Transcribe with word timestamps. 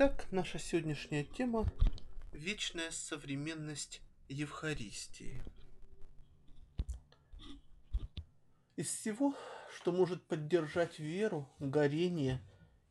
Итак, 0.00 0.28
наша 0.30 0.60
сегодняшняя 0.60 1.24
тема– 1.24 1.66
вечная 2.32 2.92
современность 2.92 4.00
Евхаристии. 4.28 5.42
Из 8.76 8.86
всего, 8.86 9.34
что 9.74 9.90
может 9.90 10.24
поддержать 10.28 11.00
веру, 11.00 11.48
горение 11.58 12.40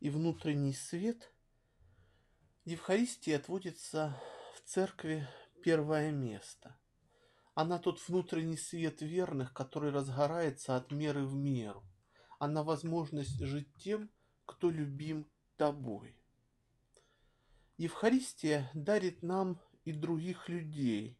и 0.02 0.10
внутренний 0.10 0.74
свет, 0.74 1.32
Евхаристии 2.66 3.32
отводится 3.32 4.22
в 4.56 4.70
церкви 4.70 5.26
первое 5.64 6.12
место. 6.12 6.78
Она 7.54 7.80
тот 7.80 8.06
внутренний 8.10 8.58
свет 8.58 9.02
верных, 9.02 9.54
который 9.54 9.92
разгорается 9.92 10.76
от 10.76 10.92
меры 10.92 11.24
в 11.24 11.36
меру. 11.36 11.86
Она 12.38 12.64
возможность 12.64 13.40
жить 13.40 13.74
тем, 13.78 14.12
кто 14.46 14.70
любим 14.70 15.26
тобой. 15.56 16.17
Евхаристия 17.78 18.72
дарит 18.74 19.22
нам 19.22 19.62
и 19.86 19.92
других 19.92 20.50
людей, 20.50 21.16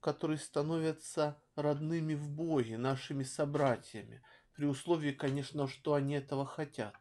которые 0.00 0.36
становятся 0.36 1.42
родными 1.56 2.14
в 2.14 2.28
Боге, 2.28 2.76
нашими 2.76 3.22
собратьями, 3.22 4.22
при 4.52 4.66
условии, 4.66 5.12
конечно, 5.12 5.66
что 5.66 5.94
они 5.94 6.14
этого 6.14 6.44
хотят. 6.44 6.94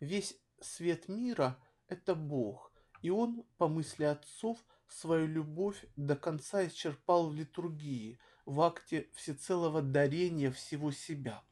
Весь 0.00 0.34
свет 0.60 1.08
мира– 1.08 1.58
это 1.88 2.14
Бог, 2.14 2.72
и 3.02 3.10
Он, 3.10 3.44
по 3.58 3.68
мысли 3.68 4.04
отцов, 4.04 4.64
свою 4.88 5.26
любовь 5.26 5.84
до 5.96 6.16
конца 6.16 6.66
исчерпал 6.66 7.28
в 7.28 7.34
литургии, 7.34 8.18
в 8.46 8.62
акте 8.62 9.10
всецелого 9.12 9.82
дарения 9.82 10.50
всего 10.50 10.90
себя. 10.90 11.44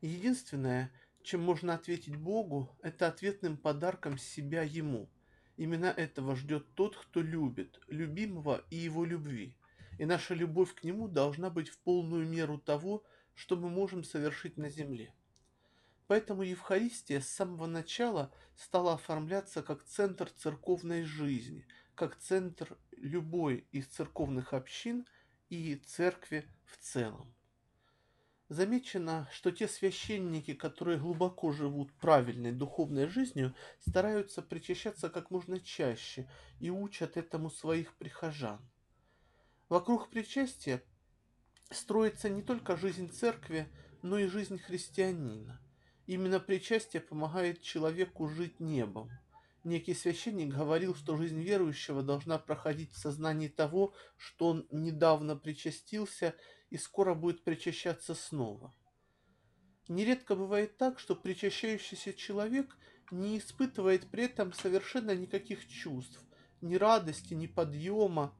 Единственное, 0.00 0.90
чем 1.22 1.42
можно 1.42 1.74
ответить 1.74 2.16
Богу, 2.16 2.76
это 2.82 3.08
ответным 3.08 3.56
подарком 3.56 4.18
себя 4.18 4.62
Ему. 4.62 5.10
Именно 5.56 5.86
этого 5.86 6.36
ждет 6.36 6.74
тот, 6.74 6.96
кто 6.96 7.20
любит, 7.20 7.80
любимого 7.88 8.64
и 8.70 8.76
его 8.76 9.04
любви. 9.04 9.56
И 9.98 10.06
наша 10.06 10.34
любовь 10.34 10.74
к 10.74 10.84
Нему 10.84 11.08
должна 11.08 11.50
быть 11.50 11.68
в 11.68 11.78
полную 11.78 12.26
меру 12.26 12.58
того, 12.58 13.04
что 13.34 13.56
мы 13.56 13.68
можем 13.68 14.02
совершить 14.02 14.56
на 14.56 14.70
земле. 14.70 15.14
Поэтому 16.06 16.42
Евхаристия 16.42 17.20
с 17.20 17.28
самого 17.28 17.66
начала 17.66 18.32
стала 18.56 18.94
оформляться 18.94 19.62
как 19.62 19.84
центр 19.84 20.28
церковной 20.30 21.04
жизни, 21.04 21.66
как 21.94 22.16
центр 22.16 22.76
любой 22.96 23.66
из 23.70 23.86
церковных 23.86 24.52
общин 24.52 25.06
и 25.50 25.76
церкви 25.76 26.48
в 26.64 26.78
целом. 26.78 27.34
Замечено, 28.50 29.28
что 29.30 29.52
те 29.52 29.68
священники, 29.68 30.54
которые 30.54 30.98
глубоко 30.98 31.52
живут 31.52 31.92
правильной 31.92 32.50
духовной 32.50 33.06
жизнью, 33.06 33.54
стараются 33.78 34.42
причащаться 34.42 35.08
как 35.08 35.30
можно 35.30 35.60
чаще 35.60 36.28
и 36.58 36.68
учат 36.68 37.16
этому 37.16 37.48
своих 37.48 37.94
прихожан. 37.94 38.58
Вокруг 39.68 40.10
причастия 40.10 40.82
строится 41.70 42.28
не 42.28 42.42
только 42.42 42.76
жизнь 42.76 43.12
церкви, 43.12 43.68
но 44.02 44.18
и 44.18 44.26
жизнь 44.26 44.58
христианина. 44.58 45.60
Именно 46.06 46.40
причастие 46.40 47.02
помогает 47.02 47.62
человеку 47.62 48.26
жить 48.26 48.58
небом. 48.58 49.12
Некий 49.62 49.94
священник 49.94 50.52
говорил, 50.52 50.96
что 50.96 51.16
жизнь 51.16 51.40
верующего 51.40 52.02
должна 52.02 52.36
проходить 52.36 52.90
в 52.94 52.98
сознании 52.98 53.46
того, 53.46 53.94
что 54.16 54.48
он 54.48 54.66
недавно 54.72 55.36
причастился 55.36 56.34
и 56.70 56.78
скоро 56.78 57.14
будет 57.14 57.44
причащаться 57.44 58.14
снова. 58.14 58.74
Нередко 59.88 60.36
бывает 60.36 60.76
так, 60.76 60.98
что 60.98 61.16
причащающийся 61.16 62.14
человек 62.14 62.76
не 63.10 63.38
испытывает 63.38 64.08
при 64.08 64.24
этом 64.24 64.52
совершенно 64.52 65.14
никаких 65.14 65.66
чувств, 65.66 66.24
ни 66.60 66.76
радости, 66.76 67.34
ни 67.34 67.48
подъема, 67.48 68.36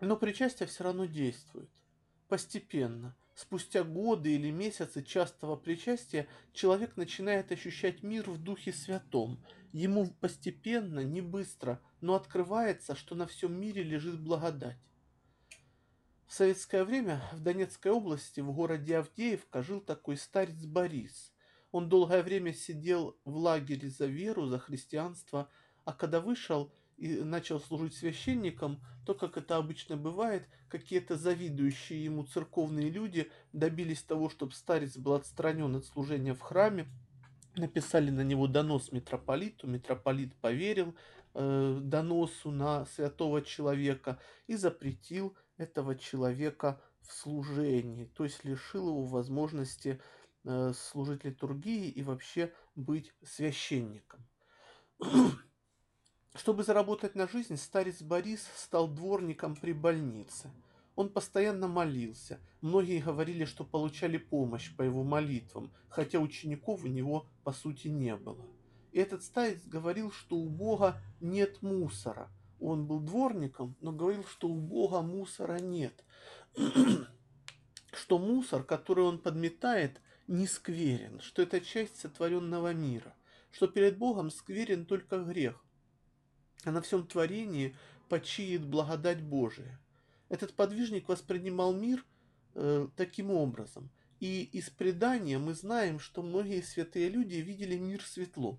но 0.00 0.16
причастие 0.16 0.66
все 0.66 0.84
равно 0.84 1.04
действует. 1.04 1.70
Постепенно, 2.28 3.16
спустя 3.34 3.84
годы 3.84 4.34
или 4.34 4.50
месяцы 4.50 5.02
частого 5.02 5.54
причастия, 5.56 6.26
человек 6.52 6.96
начинает 6.96 7.52
ощущать 7.52 8.02
мир 8.02 8.28
в 8.28 8.42
Духе 8.42 8.72
Святом. 8.72 9.44
Ему 9.72 10.08
постепенно, 10.20 11.00
не 11.00 11.20
быстро, 11.20 11.80
но 12.00 12.14
открывается, 12.14 12.96
что 12.96 13.14
на 13.14 13.26
всем 13.26 13.58
мире 13.58 13.82
лежит 13.82 14.20
благодать. 14.20 14.78
В 16.26 16.32
советское 16.32 16.84
время 16.84 17.22
в 17.32 17.40
Донецкой 17.40 17.92
области, 17.92 18.40
в 18.40 18.50
городе 18.52 18.96
Авдеевка, 18.96 19.62
жил 19.62 19.80
такой 19.80 20.16
старец 20.16 20.64
Борис. 20.64 21.32
Он 21.70 21.88
долгое 21.88 22.22
время 22.22 22.52
сидел 22.52 23.16
в 23.24 23.36
лагере 23.36 23.90
за 23.90 24.06
веру, 24.06 24.46
за 24.46 24.58
христианство, 24.58 25.50
а 25.84 25.92
когда 25.92 26.20
вышел 26.20 26.72
и 26.96 27.08
начал 27.16 27.60
служить 27.60 27.94
священником, 27.94 28.80
то, 29.04 29.14
как 29.14 29.36
это 29.36 29.56
обычно 29.56 29.96
бывает, 29.96 30.48
какие-то 30.68 31.16
завидующие 31.16 32.04
ему 32.04 32.24
церковные 32.24 32.90
люди 32.90 33.30
добились 33.52 34.02
того, 34.02 34.30
чтобы 34.30 34.52
старец 34.52 34.96
был 34.96 35.14
отстранен 35.14 35.76
от 35.76 35.84
служения 35.84 36.34
в 36.34 36.40
храме, 36.40 36.86
написали 37.56 38.10
на 38.10 38.22
него 38.22 38.46
донос 38.46 38.92
митрополиту, 38.92 39.66
митрополит 39.66 40.34
поверил 40.36 40.94
э, 41.34 41.78
доносу 41.82 42.50
на 42.50 42.86
святого 42.86 43.42
человека 43.42 44.18
и 44.46 44.56
запретил 44.56 45.36
этого 45.56 45.96
человека 45.96 46.80
в 47.02 47.12
служении, 47.12 48.06
то 48.06 48.24
есть 48.24 48.44
лишил 48.44 48.88
его 48.88 49.04
возможности 49.04 50.00
э, 50.44 50.72
служить 50.74 51.24
литургии 51.24 51.88
и 51.88 52.02
вообще 52.02 52.52
быть 52.74 53.12
священником. 53.22 54.20
Чтобы 56.34 56.64
заработать 56.64 57.14
на 57.14 57.28
жизнь, 57.28 57.56
старец 57.56 58.02
Борис 58.02 58.46
стал 58.56 58.88
дворником 58.88 59.54
при 59.54 59.72
больнице. 59.72 60.50
Он 60.96 61.08
постоянно 61.08 61.68
молился. 61.68 62.40
Многие 62.60 63.00
говорили, 63.00 63.44
что 63.44 63.64
получали 63.64 64.16
помощь 64.16 64.74
по 64.76 64.82
его 64.82 65.04
молитвам, 65.04 65.72
хотя 65.88 66.18
учеников 66.18 66.84
у 66.84 66.88
него 66.88 67.26
по 67.44 67.52
сути 67.52 67.88
не 67.88 68.16
было. 68.16 68.44
И 68.92 68.98
этот 68.98 69.22
старец 69.22 69.64
говорил, 69.66 70.10
что 70.10 70.36
у 70.36 70.48
Бога 70.48 71.00
нет 71.20 71.62
мусора– 71.62 72.30
он 72.66 72.86
был 72.86 73.00
дворником, 73.00 73.76
но 73.80 73.92
говорил, 73.92 74.24
что 74.24 74.48
у 74.48 74.54
Бога 74.54 75.02
мусора 75.02 75.58
нет. 75.58 76.04
что 77.92 78.18
мусор, 78.18 78.64
который 78.64 79.04
он 79.04 79.18
подметает, 79.18 80.00
не 80.26 80.46
скверен, 80.46 81.20
что 81.20 81.42
это 81.42 81.60
часть 81.60 81.96
сотворенного 81.98 82.72
мира, 82.72 83.14
что 83.50 83.66
перед 83.66 83.98
Богом 83.98 84.30
скверен 84.30 84.86
только 84.86 85.18
грех, 85.18 85.62
а 86.64 86.70
на 86.70 86.80
всем 86.80 87.06
творении 87.06 87.76
почиет 88.08 88.64
благодать 88.66 89.22
Божия. 89.22 89.80
Этот 90.28 90.54
подвижник 90.54 91.08
воспринимал 91.08 91.74
мир 91.74 92.04
э, 92.54 92.88
таким 92.96 93.30
образом. 93.30 93.90
И 94.20 94.42
из 94.44 94.70
предания 94.70 95.38
мы 95.38 95.54
знаем, 95.54 95.98
что 95.98 96.22
многие 96.22 96.62
святые 96.62 97.08
люди 97.10 97.36
видели 97.36 97.76
мир 97.76 98.02
светло. 98.02 98.58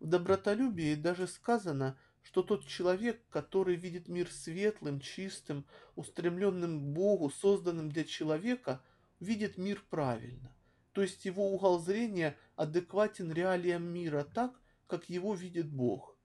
В 0.00 0.06
добротолюбии 0.06 0.94
даже 0.94 1.26
сказано, 1.26 1.98
что 2.24 2.42
тот 2.42 2.66
человек, 2.66 3.22
который 3.30 3.76
видит 3.76 4.08
мир 4.08 4.30
светлым, 4.30 4.98
чистым, 4.98 5.64
устремленным 5.94 6.80
к 6.80 6.94
Богу, 6.94 7.30
созданным 7.30 7.90
для 7.90 8.04
человека, 8.04 8.82
видит 9.20 9.58
мир 9.58 9.84
правильно. 9.90 10.52
То 10.92 11.02
есть 11.02 11.24
его 11.24 11.52
угол 11.52 11.78
зрения 11.78 12.36
адекватен 12.56 13.32
реалиям 13.32 13.84
мира 13.84 14.24
так, 14.24 14.60
как 14.86 15.08
его 15.08 15.34
видит 15.34 15.70
Бог. 15.70 16.16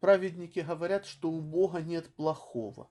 Праведники 0.00 0.60
говорят, 0.60 1.06
что 1.06 1.30
у 1.30 1.40
Бога 1.40 1.80
нет 1.80 2.14
плохого. 2.14 2.90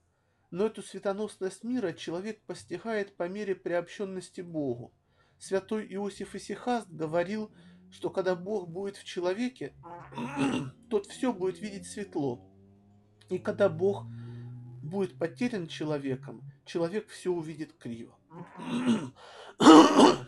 Но 0.50 0.66
эту 0.66 0.84
светоносность 0.84 1.63
мира 1.63 1.94
человек 1.94 2.41
постигает 2.44 3.16
по 3.16 3.28
мере 3.29 3.56
приобщенности 3.56 4.41
Богу. 4.41 4.94
Святой 5.38 5.88
Иосиф 5.94 6.35
Исихаст 6.35 6.90
говорил, 6.90 7.51
что 7.91 8.09
когда 8.09 8.35
Бог 8.35 8.69
будет 8.69 8.97
в 8.97 9.03
человеке, 9.03 9.73
тот 10.90 11.05
все 11.08 11.34
будет 11.34 11.59
видеть 11.59 11.87
светло. 11.87 12.50
И 13.31 13.39
когда 13.39 13.69
Бог 13.69 14.05
будет 14.83 15.17
потерян 15.17 15.67
человеком, 15.67 16.43
человек 16.66 17.07
все 17.07 17.31
увидит 17.31 17.72
криво. 17.72 18.13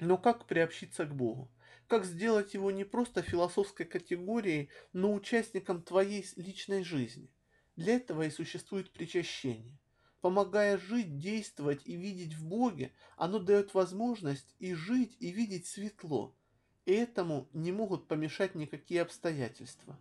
Но 0.00 0.18
как 0.18 0.46
приобщиться 0.46 1.04
к 1.04 1.14
Богу? 1.14 1.48
Как 1.86 2.04
сделать 2.04 2.54
его 2.54 2.72
не 2.72 2.82
просто 2.82 3.22
философской 3.22 3.86
категорией, 3.86 4.68
но 4.92 5.14
участником 5.14 5.82
твоей 5.82 6.26
личной 6.34 6.82
жизни? 6.82 7.30
Для 7.76 7.94
этого 7.96 8.22
и 8.22 8.30
существует 8.30 8.92
причащение. 8.92 9.78
Помогая 10.22 10.76
жить, 10.76 11.18
действовать 11.18 11.82
и 11.84 11.94
видеть 11.94 12.34
в 12.34 12.44
Боге, 12.44 12.92
оно 13.16 13.38
дает 13.38 13.74
возможность 13.74 14.56
и 14.58 14.74
жить, 14.74 15.16
и 15.20 15.30
видеть 15.30 15.68
светло. 15.68 16.36
И 16.84 16.92
этому 16.92 17.48
не 17.52 17.70
могут 17.70 18.08
помешать 18.08 18.56
никакие 18.56 19.02
обстоятельства. 19.02 19.96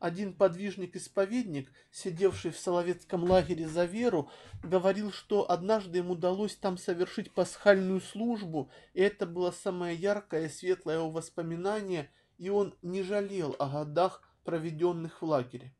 Один 0.00 0.32
подвижник-исповедник, 0.32 1.70
сидевший 1.92 2.50
в 2.52 2.58
Соловецком 2.58 3.24
лагере 3.24 3.68
за 3.68 3.84
веру, 3.84 4.30
говорил, 4.62 5.12
что 5.12 5.50
однажды 5.50 5.98
ему 5.98 6.14
удалось 6.14 6.56
там 6.56 6.78
совершить 6.78 7.32
пасхальную 7.32 8.00
службу, 8.00 8.70
и 8.94 9.02
это 9.02 9.26
было 9.26 9.50
самое 9.50 9.94
яркое 9.94 10.46
и 10.46 10.48
светлое 10.48 10.96
его 10.96 11.10
воспоминание, 11.10 12.10
и 12.38 12.48
он 12.48 12.74
не 12.80 13.02
жалел 13.02 13.54
о 13.58 13.68
годах, 13.68 14.22
проведенных 14.42 15.20
в 15.20 15.26
лагере. 15.26 15.74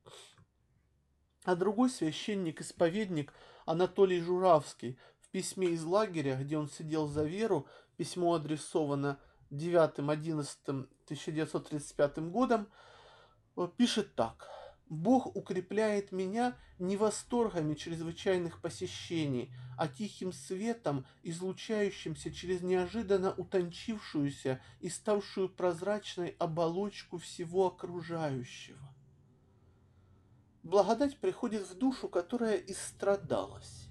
А 1.45 1.57
другой 1.57 1.89
священник-исповедник 1.89 3.33
Анатолий 3.65 4.21
Журавский 4.21 4.99
в 5.23 5.31
письме 5.31 5.69
из 5.69 5.83
лагеря, 5.83 6.37
где 6.37 6.59
он 6.59 6.69
сидел 6.69 7.07
за 7.07 7.25
веру, 7.25 7.67
письмо 7.97 8.35
адресовано 8.35 9.19
9-11-1935 9.51 12.31
годом, 12.31 12.69
пишет 13.69 14.15
так. 14.15 14.49
Бог 14.89 15.37
укрепляет 15.37 16.11
меня 16.11 16.57
не 16.81 16.97
восторгами 16.97 17.75
чрезвычайных 17.75 18.61
посещений, 18.61 19.53
а 19.79 19.87
тихим 19.87 20.33
светом, 20.33 21.07
излучающимся 21.23 22.33
через 22.33 22.61
неожиданно 22.63 23.33
утончившуюся 23.33 24.61
и 24.81 24.89
ставшую 24.89 25.49
прозрачной 25.49 26.35
оболочку 26.41 27.19
всего 27.19 27.69
окружающего. 27.69 28.95
Благодать 30.65 31.19
приходит 31.19 31.69
в 31.69 31.79
душу, 31.79 32.09
которая 32.09 32.57
истрадалась. 32.57 33.89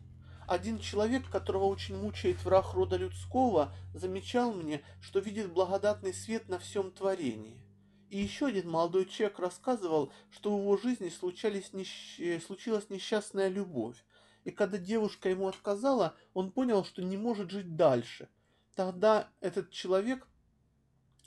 Один 0.47 0.79
человек, 0.79 1.29
которого 1.29 1.65
очень 1.65 1.95
мучает 1.95 2.43
враг 2.43 2.73
рода 2.73 2.97
людского, 2.97 3.73
замечал 3.93 4.51
мне, 4.51 4.83
что 4.99 5.19
видит 5.19 5.53
благодатный 5.53 6.13
свет 6.13 6.49
на 6.49 6.59
всем 6.59 6.91
творении. 6.91 7.68
И 8.09 8.17
еще 8.17 8.47
один 8.47 8.69
молодой 8.69 9.05
человек 9.05 9.37
рассказывал, 9.37 10.11
что 10.31 10.55
в 10.55 10.61
его 10.61 10.77
жизни 10.77 11.09
случались 11.09 11.73
несч... 11.73 12.19
Э, 12.19 12.39
случилась 12.39 12.89
несчастная 12.89 13.49
любовь. 13.49 14.03
И 14.45 14.51
когда 14.51 14.79
девушка 14.79 15.29
ему 15.29 15.47
отказала, 15.47 16.15
он 16.33 16.51
понял, 16.51 16.83
что 16.83 17.03
не 17.03 17.17
может 17.17 17.51
жить 17.51 17.75
дальше. 17.75 18.27
Тогда 18.75 19.29
этот 19.41 19.69
человек 19.69 20.27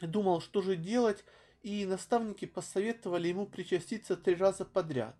думал, 0.00 0.40
что 0.40 0.60
же 0.60 0.74
делать, 0.74 1.24
и 1.62 1.86
наставники 1.86 2.46
посоветовали 2.46 3.28
ему 3.28 3.46
причаститься 3.46 4.16
три 4.16 4.34
раза 4.34 4.64
подряд. 4.64 5.16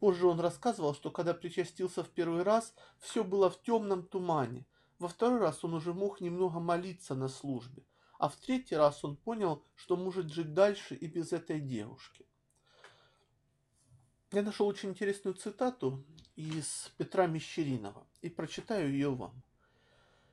Позже 0.00 0.26
он 0.26 0.38
рассказывал, 0.40 0.94
что 0.94 1.10
когда 1.10 1.32
причастился 1.32 2.04
в 2.04 2.10
первый 2.10 2.42
раз, 2.42 2.74
все 2.98 3.24
было 3.24 3.48
в 3.48 3.62
темном 3.62 4.02
тумане. 4.02 4.66
Во 4.98 5.08
второй 5.08 5.40
раз 5.40 5.64
он 5.64 5.72
уже 5.72 5.94
мог 5.94 6.20
немного 6.20 6.60
молиться 6.60 7.14
на 7.14 7.28
службе 7.28 7.84
а 8.18 8.28
в 8.28 8.36
третий 8.36 8.76
раз 8.76 9.04
он 9.04 9.16
понял, 9.16 9.62
что 9.74 9.96
может 9.96 10.32
жить 10.32 10.54
дальше 10.54 10.94
и 10.94 11.06
без 11.06 11.32
этой 11.32 11.60
девушки. 11.60 12.26
Я 14.32 14.42
нашел 14.42 14.66
очень 14.66 14.90
интересную 14.90 15.34
цитату 15.34 16.04
из 16.34 16.92
Петра 16.98 17.26
Мещеринова 17.26 18.06
и 18.22 18.28
прочитаю 18.28 18.90
ее 18.90 19.10
вам. 19.14 19.42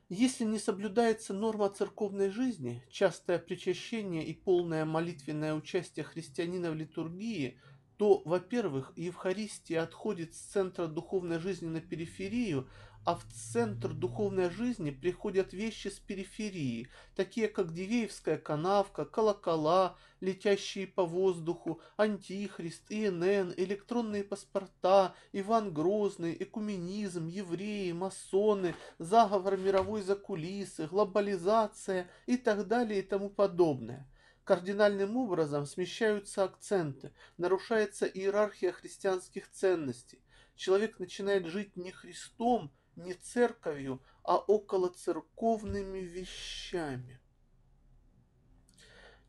Если 0.08 0.44
не 0.44 0.58
соблюдается 0.58 1.32
норма 1.32 1.70
церковной 1.70 2.28
жизни, 2.30 2.82
частое 2.90 3.38
причащение 3.38 4.24
и 4.26 4.34
полное 4.34 4.84
молитвенное 4.84 5.54
участие 5.54 6.04
христианина 6.04 6.70
в 6.70 6.74
литургии, 6.74 7.58
то, 7.96 8.20
во-первых, 8.24 8.92
Евхаристия 8.96 9.82
отходит 9.82 10.34
с 10.34 10.38
центра 10.38 10.86
духовной 10.86 11.38
жизни 11.38 11.68
на 11.68 11.80
периферию, 11.80 12.68
а 13.04 13.16
в 13.16 13.24
центр 13.32 13.92
духовной 13.92 14.50
жизни 14.50 14.90
приходят 14.90 15.52
вещи 15.52 15.88
с 15.88 15.98
периферии, 15.98 16.88
такие 17.14 17.48
как 17.48 17.72
Дивеевская 17.74 18.38
канавка, 18.38 19.04
колокола, 19.04 19.96
летящие 20.20 20.86
по 20.86 21.04
воздуху, 21.04 21.80
Антихрист, 21.96 22.84
ИНН, 22.88 23.52
электронные 23.58 24.24
паспорта, 24.24 25.14
Иван 25.32 25.72
Грозный, 25.74 26.34
экуменизм, 26.38 27.26
евреи, 27.26 27.92
масоны, 27.92 28.74
заговор 28.98 29.58
мировой 29.58 30.00
закулисы, 30.00 30.86
глобализация 30.86 32.08
и 32.26 32.38
так 32.38 32.66
далее 32.66 33.00
и 33.00 33.02
тому 33.02 33.28
подобное. 33.28 34.08
Кардинальным 34.44 35.16
образом 35.16 35.66
смещаются 35.66 36.44
акценты, 36.44 37.12
нарушается 37.38 38.06
иерархия 38.06 38.72
христианских 38.72 39.50
ценностей. 39.50 40.22
Человек 40.54 40.98
начинает 40.98 41.46
жить 41.46 41.76
не 41.76 41.90
Христом, 41.90 42.70
не 42.96 43.14
церковью, 43.14 44.02
а 44.22 44.36
около 44.36 44.88
церковными 44.88 45.98
вещами. 45.98 47.20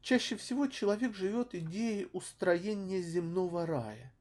Чаще 0.01 0.35
всего 0.35 0.67
человек 0.67 1.15
живет 1.15 1.55
идеей 1.55 2.07
устроения 2.13 3.01
земного 3.01 3.65
рая. 3.65 4.15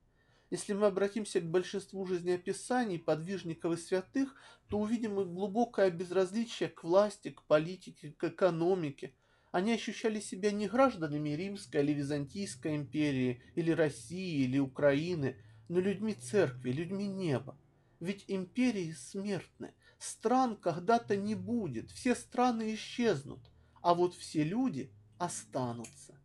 Если 0.51 0.73
мы 0.73 0.87
обратимся 0.87 1.41
к 1.41 1.51
большинству 1.51 2.07
жизнеописаний 2.07 2.99
подвижников 2.99 3.75
и 3.75 3.77
святых, 3.77 4.35
то 4.69 4.79
увидим 4.79 5.21
их 5.21 5.29
глубокое 5.29 5.91
безразличие 5.91 6.69
к 6.69 6.85
власти, 6.85 7.31
к 7.31 7.43
политике, 7.43 8.15
к 8.17 8.25
экономике. 8.25 9.15
Они 9.53 9.73
ощущали 9.73 10.21
себя 10.21 10.53
не 10.53 10.69
гражданами 10.69 11.31
Римской 11.31 11.83
или 11.83 11.93
Византийской 11.93 12.77
империи, 12.77 13.43
или 13.55 13.71
России, 13.71 14.45
или 14.45 14.59
Украины, 14.59 15.37
но 15.69 15.81
людьми 15.81 16.15
церкви, 16.15 16.73
людьми 16.73 17.09
неба. 17.09 17.59
Ведь 18.05 18.27
империи 18.29 18.93
смертны. 18.93 19.73
Стран 19.99 20.59
когда-то 20.59 21.17
не 21.17 21.35
будет, 21.35 21.91
все 21.91 22.15
страны 22.15 22.75
исчезнут, 22.75 23.41
а 23.81 23.95
вот 23.95 24.15
все 24.15 24.45
люди 24.45 24.93
останутся. 25.17 26.21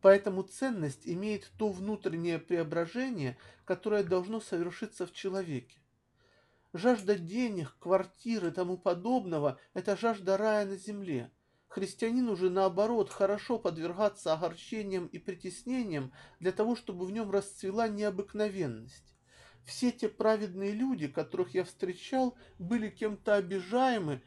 Поэтому 0.00 0.42
ценность 0.42 1.06
имеет 1.06 1.52
то 1.56 1.68
внутреннее 1.68 2.40
преображение, 2.40 3.38
которое 3.64 4.02
должно 4.02 4.40
совершиться 4.40 5.06
в 5.06 5.12
человеке. 5.12 5.78
Жажда 6.72 7.14
денег, 7.14 7.76
квартир 7.78 8.46
и 8.46 8.50
тому 8.50 8.76
подобного– 8.76 9.60
это 9.72 9.96
жажда 9.96 10.36
рая 10.36 10.66
на 10.66 10.76
земле. 10.76 11.30
Христианину 11.68 12.34
же, 12.34 12.50
наоборот, 12.50 13.08
хорошо 13.08 13.60
подвергаться 13.60 14.32
огорчениям 14.32 15.06
и 15.06 15.18
притеснениям 15.20 16.12
для 16.40 16.50
того, 16.50 16.74
чтобы 16.74 17.06
в 17.06 17.12
нем 17.12 17.30
расцвела 17.30 17.86
необыкновенность. 17.86 19.14
Все 19.64 19.92
те 19.92 20.08
праведные 20.08 20.72
люди, 20.72 21.08
которых 21.08 21.54
я 21.54 21.64
встречал, 21.64 22.36
были 22.58 22.88
кем-то 22.88 23.36
обижаемы 23.36 24.22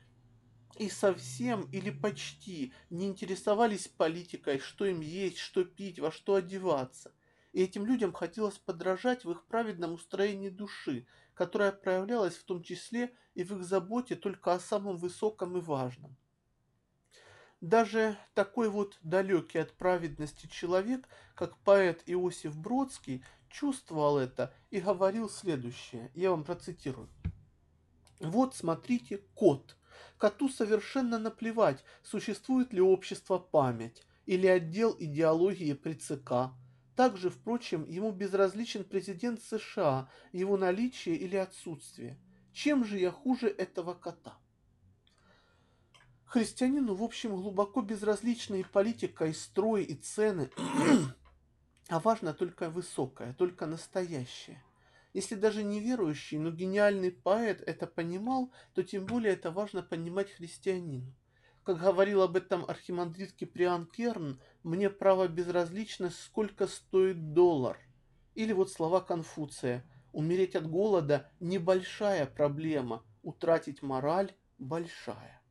и 0.77 0.89
совсем 0.89 1.69
или 1.71 1.89
почти 1.89 2.73
не 2.89 3.07
интересовались 3.07 3.87
политикой, 3.87 4.59
что 4.59 4.85
им 4.85 5.01
есть, 5.01 5.37
что 5.37 5.63
пить, 5.63 5.99
во 5.99 6.11
что 6.11 6.35
одеваться. 6.35 7.13
И 7.51 7.61
этим 7.61 7.85
людям 7.85 8.13
хотелось 8.13 8.57
подражать 8.57 9.25
в 9.25 9.31
их 9.31 9.45
праведном 9.45 9.93
устроении 9.93 10.49
души, 10.49 11.05
которая 11.35 11.71
проявлялась 11.71 12.35
в 12.35 12.43
том 12.43 12.63
числе 12.63 13.13
и 13.35 13.43
в 13.43 13.57
их 13.57 13.63
заботе 13.63 14.15
только 14.15 14.53
о 14.53 14.59
самом 14.59 14.97
высоком 14.97 15.57
и 15.57 15.61
важном. 15.61 16.15
Даже 17.61 18.17
такой 18.33 18.69
вот 18.69 18.97
далекий 19.03 19.59
от 19.59 19.71
праведности 19.71 20.47
человек, 20.47 21.07
как 21.33 21.57
поэт 21.59 22.03
Иосиф 22.07 22.57
Бродский, 22.57 23.23
чувствовал 23.53 24.17
это 24.17 24.53
и 24.71 24.79
говорил 24.79 25.29
следующее. 25.29 26.11
Я 26.15 26.31
вам 26.31 26.43
процитирую. 26.43 27.07
Вот, 28.19 28.55
смотрите, 28.55 29.21
кот. 29.35 29.77
Коту 30.17 30.49
совершенно 30.49 31.19
наплевать, 31.19 31.83
существует 32.01 32.73
ли 32.73 32.81
общество 32.81 33.37
память 33.37 34.03
или 34.25 34.47
отдел 34.47 34.95
идеологии 34.97 35.73
при 35.73 35.93
ЦК. 35.93 36.53
Также, 36.95 37.29
впрочем, 37.29 37.85
ему 37.89 38.11
безразличен 38.11 38.83
президент 38.83 39.41
США, 39.41 40.09
его 40.31 40.57
наличие 40.57 41.15
или 41.15 41.35
отсутствие. 41.35 42.17
Чем 42.53 42.85
же 42.85 42.99
я 42.99 43.11
хуже 43.11 43.47
этого 43.47 43.93
кота? 43.93 44.37
Христианину, 46.25 46.95
в 46.95 47.03
общем, 47.03 47.35
глубоко 47.35 47.81
безразлична 47.81 48.55
и 48.55 48.63
политика, 48.63 49.25
и 49.25 49.33
строй, 49.33 49.83
и 49.83 49.95
цены. 49.95 50.49
А 51.89 51.99
важно 51.99 52.33
только 52.33 52.69
высокое, 52.69 53.33
только 53.33 53.65
настоящее. 53.65 54.63
Если 55.13 55.35
даже 55.35 55.63
неверующий, 55.63 56.39
но 56.39 56.49
гениальный 56.49 57.11
поэт 57.11 57.61
это 57.61 57.85
понимал, 57.85 58.51
то 58.73 58.81
тем 58.81 59.05
более 59.05 59.33
это 59.33 59.51
важно 59.51 59.83
понимать 59.83 60.31
христианину. 60.31 61.13
Как 61.63 61.79
говорил 61.79 62.23
об 62.23 62.35
этом 62.35 62.65
архимандрит 62.65 63.33
Киприан 63.33 63.85
Керн, 63.85 64.41
мне 64.63 64.89
право 64.89 65.27
безразлично, 65.27 66.09
сколько 66.09 66.67
стоит 66.67 67.33
доллар. 67.33 67.77
Или 68.33 68.53
вот 68.53 68.71
слова 68.71 69.01
Конфуция. 69.01 69.85
Умереть 70.11 70.55
от 70.55 70.69
голода– 70.69 71.31
небольшая 71.39 72.25
проблема, 72.25 73.03
утратить 73.21 73.81
мораль– 73.81 74.33
большая. 74.57 75.42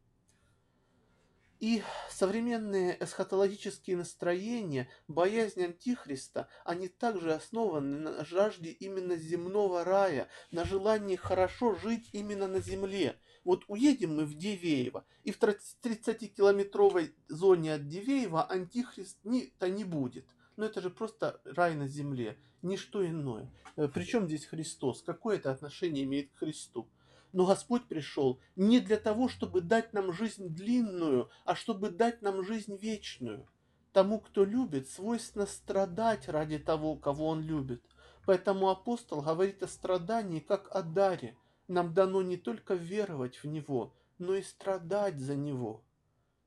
И 1.63 1.81
современные 2.11 2.97
эсхатологические 3.01 3.97
настроения, 3.97 4.89
боязнь 5.07 5.63
Антихриста, 5.63 6.49
они 6.65 6.89
также 6.89 7.33
основаны 7.33 7.99
на 8.01 8.25
жажде 8.25 8.71
именно 8.71 9.17
земного 9.17 9.85
рая, 9.85 10.27
на 10.51 10.65
желании 10.65 11.15
хорошо 11.15 11.77
жить 11.77 12.11
именно 12.11 12.49
на 12.49 12.59
земле. 12.59 13.17
Вот 13.45 13.63
уедем 13.69 14.17
мы 14.17 14.25
в 14.25 14.35
Дивеево, 14.35 15.07
и 15.23 15.31
в 15.31 15.39
30-километровой 15.39 17.15
зоне 17.29 17.75
от 17.75 17.87
Дивеева 17.87 18.51
Антихрист-то 18.51 19.71
не 19.71 19.85
будет. 19.85 20.27
Но 20.57 20.65
это 20.65 20.81
же 20.81 20.91
просто 20.91 21.41
рай 21.45 21.77
на 21.77 21.87
земле, 21.87 22.39
ничто 22.63 23.07
иное. 23.07 23.49
Э, 23.77 23.87
Причем 23.87 24.27
здесь 24.27 24.47
Христос? 24.47 25.03
Какое 25.03 25.37
это 25.37 25.53
отношение 25.53 26.03
имеет 26.03 26.33
к 26.33 26.39
Христу? 26.39 26.89
Но 27.33 27.47
Господь 27.47 27.89
пришел 27.89 28.41
не 28.57 28.79
для 28.81 28.99
того, 28.99 29.29
чтобы 29.29 29.63
дать 29.63 29.93
нам 29.93 30.13
жизнь 30.13 30.49
длинную, 30.49 31.31
а 31.45 31.55
чтобы 31.55 31.91
дать 31.91 32.21
нам 32.21 32.45
жизнь 32.45 32.77
вечную. 32.77 33.49
Тому, 33.93 34.21
кто 34.21 34.45
любит, 34.45 34.89
свойственно 34.89 35.47
страдать 35.47 36.29
ради 36.29 36.59
того, 36.59 36.97
кого 36.97 37.29
он 37.29 37.43
любит. 37.43 37.83
Поэтому 38.27 38.69
апостол 38.69 39.23
говорит 39.23 39.63
о 39.63 39.69
страдании 39.69 40.41
как 40.41 40.75
о 40.75 40.83
даре. 40.83 41.37
Нам 41.69 41.95
дано 41.95 42.23
не 42.23 42.37
только 42.37 42.75
веровать 42.75 43.37
в 43.37 43.47
него, 43.47 43.95
но 44.19 44.35
и 44.35 44.43
страдать 44.43 45.19
за 45.19 45.35
него. 45.35 45.83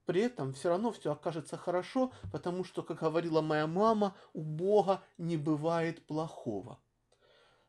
При 0.05 0.21
этом 0.21 0.53
все 0.53 0.69
равно 0.69 0.91
все 0.91 1.11
окажется 1.11 1.57
хорошо, 1.57 2.11
потому 2.31 2.63
что, 2.63 2.83
как 2.83 2.99
говорила 2.99 3.41
моя 3.41 3.65
мама, 3.65 4.15
у 4.33 4.43
Бога 4.43 5.03
не 5.17 5.35
бывает 5.35 6.05
плохого. 6.05 6.79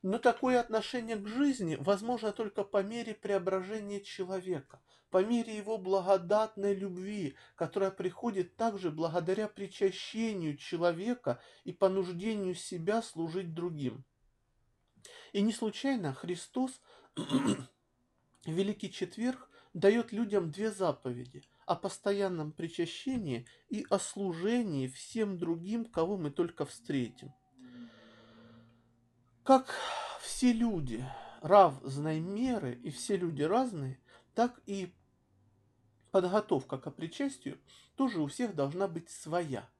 Но 0.06 0.20
такое 0.20 0.60
отношение 0.60 1.16
к 1.16 1.26
жизни 1.26 1.74
возможно 1.80 2.30
только 2.30 2.62
по 2.62 2.80
мере 2.80 3.12
преображения 3.12 4.00
человека, 4.00 4.80
по 5.10 5.24
мере 5.24 5.56
его 5.56 5.78
благодатной 5.78 6.76
любви, 6.76 7.34
которая 7.56 7.90
приходит 7.90 8.54
также 8.54 8.92
благодаря 8.92 9.48
причащению 9.48 10.58
человека 10.58 11.40
и 11.64 11.72
понуждению 11.72 12.54
себя 12.54 13.02
служить 13.02 13.52
другим. 13.52 14.04
И 15.32 15.42
не 15.42 15.52
случайно 15.52 16.14
Христос 16.14 16.80
в 17.16 17.66
Великий 18.46 18.92
Четверг 18.92 19.50
дает 19.74 20.12
людям 20.12 20.52
две 20.52 20.70
заповеди– 20.70 21.42
о 21.66 21.74
постоянном 21.74 22.52
причащении 22.52 23.44
и 23.68 23.84
о 23.90 23.98
служении 23.98 24.86
всем 24.86 25.36
другим, 25.36 25.84
кого 25.84 26.16
мы 26.16 26.30
только 26.30 26.64
встретим. 26.64 27.32
Как 29.46 29.72
все 30.20 30.52
люди 30.52 31.04
разной 31.40 32.18
меры 32.18 32.74
и 32.82 32.90
все 32.90 33.16
люди 33.16 33.44
разные, 33.44 34.00
так 34.34 34.60
и 34.66 34.92
подготовка 36.10 36.78
к 36.78 36.90
причастию 36.90 37.56
тоже 37.94 38.20
у 38.20 38.26
всех 38.26 38.56
должна 38.56 38.88
быть 38.88 39.08
своя. 39.08 39.70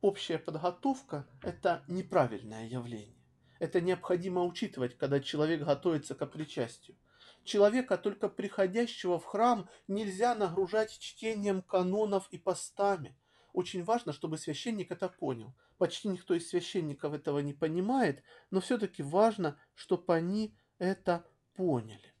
Общая 0.00 0.38
подготовка– 0.38 1.26
это 1.42 1.82
неправильное 1.88 2.68
явление. 2.68 3.20
Это 3.58 3.80
необходимо 3.80 4.44
учитывать, 4.44 4.96
когда 4.96 5.18
человек 5.18 5.64
готовится 5.64 6.14
к 6.14 6.24
причастию. 6.26 6.96
Человека, 7.42 7.98
только 7.98 8.28
приходящего 8.28 9.18
в 9.18 9.24
храм, 9.24 9.68
нельзя 9.88 10.36
нагружать 10.36 10.96
чтением 10.96 11.62
канонов 11.62 12.28
и 12.30 12.38
постами. 12.38 13.18
Очень 13.52 13.84
важно, 13.84 14.12
чтобы 14.12 14.38
священник 14.38 14.90
это 14.90 15.08
понял. 15.08 15.54
Почти 15.78 16.08
никто 16.08 16.34
из 16.34 16.48
священников 16.48 17.12
этого 17.14 17.40
не 17.40 17.52
понимает, 17.52 18.22
но 18.50 18.60
все-таки 18.60 19.02
важно, 19.02 19.58
чтобы 19.74 20.14
они 20.14 20.56
это 20.78 21.26
поняли. 21.54 22.14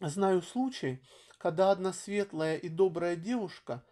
Знаю 0.00 0.42
случай, 0.42 1.02
когда 1.38 1.70
одна 1.70 1.92
светлая 1.92 2.56
и 2.56 2.68
добрая 2.68 3.16
девушка, 3.16 3.84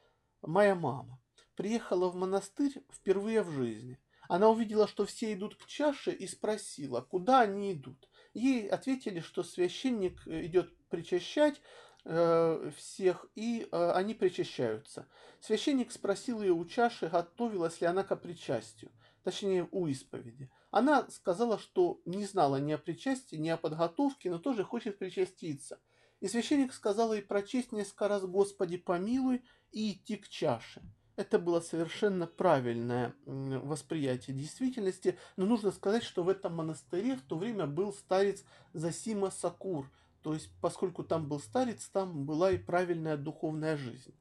моя 0.43 0.75
мама, 0.75 1.21
приехала 1.55 2.09
в 2.09 2.17
монастырь 2.17 2.85
впервые 2.91 3.43
в 3.43 3.51
жизни. 3.51 3.99
Она 4.29 4.49
увидела, 4.49 4.87
что 4.87 5.05
все 5.05 5.33
идут 5.33 5.57
к 5.57 5.67
чаше 5.67 6.11
и 6.13 6.27
спросила, 6.27 7.01
куда 7.01 7.41
они 7.41 7.73
идут. 7.73 8.09
Ей 8.35 8.67
ответили, 8.69 9.21
что 9.21 9.43
священник 9.43 10.27
э, 10.27 10.47
идет 10.47 10.75
причащать 10.89 11.61
всех, 12.05 13.27
и 13.35 13.69
э, 13.71 13.91
они 13.93 14.15
причащаются. 14.15 15.07
Священник 15.41 15.93
спросил 15.93 16.43
ее 16.43 16.53
у 16.53 16.65
чаши, 16.65 17.09
готовилась 17.09 17.81
ли 17.81 17.87
она 17.87 18.03
к 18.03 18.15
причастию, 18.17 18.91
точнее 19.23 19.69
у 19.71 19.87
исповеди. 19.87 20.51
Она 20.71 21.09
сказала, 21.11 21.59
что 21.59 22.01
не 22.05 22.25
знала 22.27 22.57
ни 22.57 22.73
о 22.73 22.79
причастии, 22.79 23.37
ни 23.37 23.49
о 23.49 23.57
подготовке, 23.57 24.31
но 24.31 24.39
тоже 24.39 24.65
хочет 24.65 24.99
причаститься. 24.99 25.81
И 26.21 26.29
священник 26.29 26.73
сказал 26.73 27.13
ей 27.13 27.23
прочесть 27.23 27.73
несколько 27.73 28.09
раз 28.09 28.25
«Господи 28.25 28.79
помилуй» 28.79 29.45
и 29.71 29.93
идти 29.93 30.17
к 30.17 30.29
чаше. 30.29 30.83
Это 31.17 31.39
было 31.39 31.61
совершенно 31.61 32.27
правильное 32.27 33.15
восприятие 33.27 34.35
действительности, 34.35 35.19
но 35.37 35.47
нужно 35.47 35.71
сказать, 35.71 36.03
что 36.03 36.23
в 36.23 36.29
этом 36.29 36.57
монастыре 36.57 37.17
в 37.17 37.23
то 37.23 37.37
время 37.37 37.67
был 37.67 37.93
старец 37.93 38.45
Засима 38.73 39.31
Сакур, 39.31 39.91
то 40.23 40.35
есть 40.35 40.51
поскольку 40.61 41.05
там 41.05 41.29
был 41.29 41.41
старец, 41.41 41.89
там 41.89 42.25
была 42.25 42.53
и 42.53 42.59
правильная 42.59 43.17
духовная 43.17 43.77
жизнь. 43.77 44.15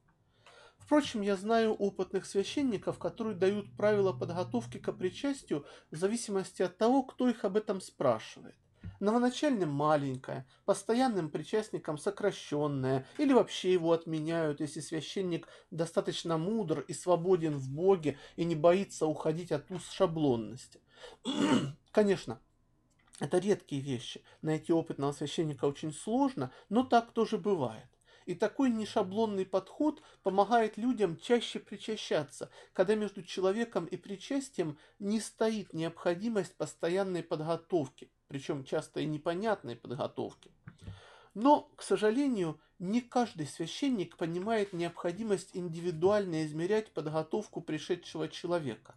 Впрочем, 0.78 1.22
я 1.22 1.36
знаю 1.36 1.74
опытных 1.74 2.26
священников, 2.26 2.98
которые 2.98 3.36
дают 3.36 3.76
правила 3.76 4.12
подготовки 4.12 4.78
к 4.78 4.92
причастию 4.92 5.64
в 5.90 5.96
зависимости 5.96 6.62
от 6.62 6.76
того, 6.76 7.04
кто 7.04 7.28
их 7.28 7.44
об 7.44 7.56
этом 7.56 7.80
спрашивает 7.80 8.56
новоначальным 9.02 9.70
маленькое, 9.70 10.46
постоянным 10.64 11.28
причастником 11.28 11.98
сокращенное, 11.98 13.06
или 13.18 13.32
вообще 13.32 13.72
его 13.72 13.92
отменяют, 13.92 14.60
если 14.60 14.80
священник 14.80 15.48
достаточно 15.70 16.38
мудр 16.38 16.80
и 16.80 16.92
свободен 16.92 17.56
в 17.56 17.68
Боге 17.68 18.18
и 18.36 18.44
не 18.44 18.54
боится 18.54 19.06
уходить 19.06 19.50
от 19.52 19.70
уз 19.70 19.90
шаблонности. 19.90 20.80
Конечно, 21.90 22.40
это 23.22 23.38
редкие 23.38 23.80
вещи. 23.80 24.22
Найти 24.42 24.72
опытного 24.72 25.12
священника 25.12 25.64
очень 25.66 25.92
сложно, 25.92 26.50
но 26.68 26.82
так 26.82 27.12
тоже 27.12 27.38
бывает. 27.38 27.88
И 28.26 28.34
такой 28.34 28.70
нешаблонный 28.70 29.46
подход 29.46 30.02
помогает 30.22 30.76
людям 30.76 31.16
чаще 31.16 31.58
причащаться, 31.58 32.50
когда 32.72 32.94
между 32.94 33.22
человеком 33.22 33.86
и 33.86 33.96
причастием 33.96 34.78
не 34.98 35.20
стоит 35.20 35.72
необходимость 35.72 36.56
постоянной 36.56 37.22
подготовки 37.22 38.10
причем 38.32 38.64
часто 38.64 39.00
и 39.00 39.06
непонятной 39.06 39.76
подготовки. 39.76 40.50
Но, 41.34 41.70
к 41.76 41.82
сожалению, 41.82 42.58
не 42.78 43.02
каждый 43.02 43.46
священник 43.46 44.16
понимает 44.16 44.72
необходимость 44.72 45.50
индивидуально 45.52 46.46
измерять 46.46 46.90
подготовку 46.94 47.60
пришедшего 47.60 48.28
человека. 48.28 48.94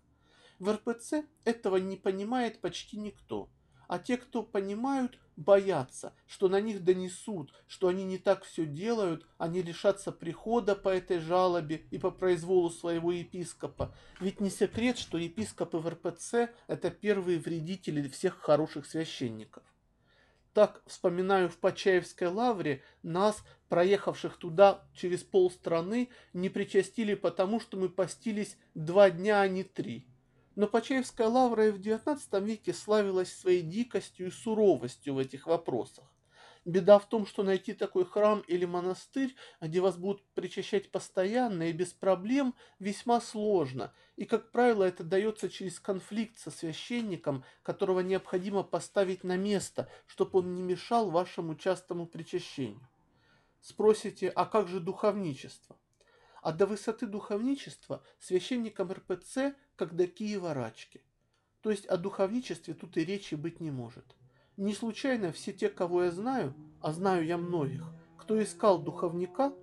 В 0.57 0.71
РПЦ 0.71 1.25
этого 1.43 1.75
не 1.75 1.97
понимает 1.97 2.61
почти 2.61 2.95
никто, 2.95 3.49
а 3.87 3.99
те, 3.99 4.17
кто 4.17 4.43
понимают, 4.43 5.19
боятся, 5.35 6.13
что 6.27 6.47
на 6.47 6.61
них 6.61 6.83
донесут, 6.83 7.53
что 7.67 7.87
они 7.87 8.03
не 8.03 8.17
так 8.17 8.43
все 8.43 8.65
делают, 8.65 9.25
они 9.37 9.61
лишатся 9.61 10.11
прихода 10.11 10.75
по 10.75 10.89
этой 10.89 11.19
жалобе 11.19 11.85
и 11.91 11.97
по 11.97 12.11
произволу 12.11 12.69
своего 12.69 13.11
епископа. 13.11 13.93
Ведь 14.19 14.39
не 14.39 14.49
секрет, 14.49 14.97
что 14.97 15.17
епископы 15.17 15.77
в 15.77 15.87
РПЦ– 15.89 16.49
это 16.67 16.89
первые 16.89 17.39
вредители 17.39 18.07
всех 18.07 18.39
хороших 18.39 18.85
священников. 18.85 19.63
Так, 20.53 20.81
вспоминаю, 20.85 21.49
в 21.49 21.57
Почаевской 21.57 22.29
лавре 22.29 22.81
нас, 23.03 23.43
проехавших 23.67 24.37
туда 24.37 24.85
через 24.93 25.21
полстраны, 25.21 26.09
не 26.31 26.47
причастили 26.47 27.13
потому, 27.13 27.59
что 27.59 27.75
мы 27.75 27.89
постились 27.89 28.57
два 28.73 29.09
дня, 29.09 29.41
а 29.41 29.47
не 29.49 29.63
три– 29.63 30.07
но 30.55 30.67
Почаевская 30.67 31.27
лавра 31.27 31.67
и 31.67 31.71
в 31.71 31.79
XIX 31.79 32.19
веке 32.43 32.73
славилась 32.73 33.33
своей 33.33 33.61
дикостью 33.61 34.27
и 34.27 34.31
суровостью 34.31 35.15
в 35.15 35.19
этих 35.19 35.47
вопросах. 35.47 36.05
Беда 36.65 36.97
в 36.97 37.07
том, 37.07 37.27
что 37.27 37.43
найти 37.43 37.73
такой 37.73 38.05
храм 38.05 38.39
или 38.47 38.65
монастырь, 38.65 39.35
где 39.61 39.81
вас 39.81 39.97
будут 39.97 40.23
причащать 40.33 40.89
постоянно 40.89 41.69
и 41.69 41.73
без 41.73 41.93
проблем, 41.93 42.55
весьма 42.79 43.21
сложно. 43.21 43.93
И, 44.15 44.25
как 44.25 44.51
правило, 44.51 44.83
это 44.83 45.03
дается 45.03 45.47
через 45.47 45.79
конфликт 45.79 46.39
со 46.39 46.49
священником, 46.49 47.43
которого 47.61 47.99
необходимо 47.99 48.63
поставить 48.63 49.23
на 49.23 49.37
место, 49.37 49.89
чтобы 50.07 50.39
он 50.39 50.55
не 50.55 50.63
мешал 50.63 51.11
вашему 51.11 51.53
частому 51.55 52.07
причащению. 52.07 52.87
Спросите, 53.61 54.29
а 54.29 54.45
как 54.45 54.67
же 54.67 54.79
духовничество? 54.79 55.77
А 56.45 56.51
до 56.51 56.67
высоты 56.67 57.07
духовничества 57.07 58.03
священникам 58.19 58.91
РПЦ, 58.91 59.55
как 59.75 59.95
до 59.95 60.05
Киева 60.05 60.53
Рачки. 60.53 61.01
То 61.61 61.71
есть 61.71 61.87
о 61.87 61.97
духовничестве 61.97 62.75
тут 62.75 62.97
и 62.97 63.03
речи 63.03 63.33
быть 63.33 63.59
не 63.61 63.71
может. 63.71 64.05
Не 64.55 64.75
случайно 64.75 65.31
все 65.31 65.53
те, 65.53 65.69
кого 65.69 66.03
я 66.03 66.11
знаю, 66.11 66.53
а 66.81 66.93
знаю 66.93 67.25
я 67.25 67.39
многих, 67.39 67.91
кто 68.19 68.39
искал 68.39 68.77
духовника, 68.77 69.55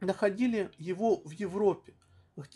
находили 0.00 0.70
его 0.76 1.22
в 1.24 1.30
Европе, 1.30 1.94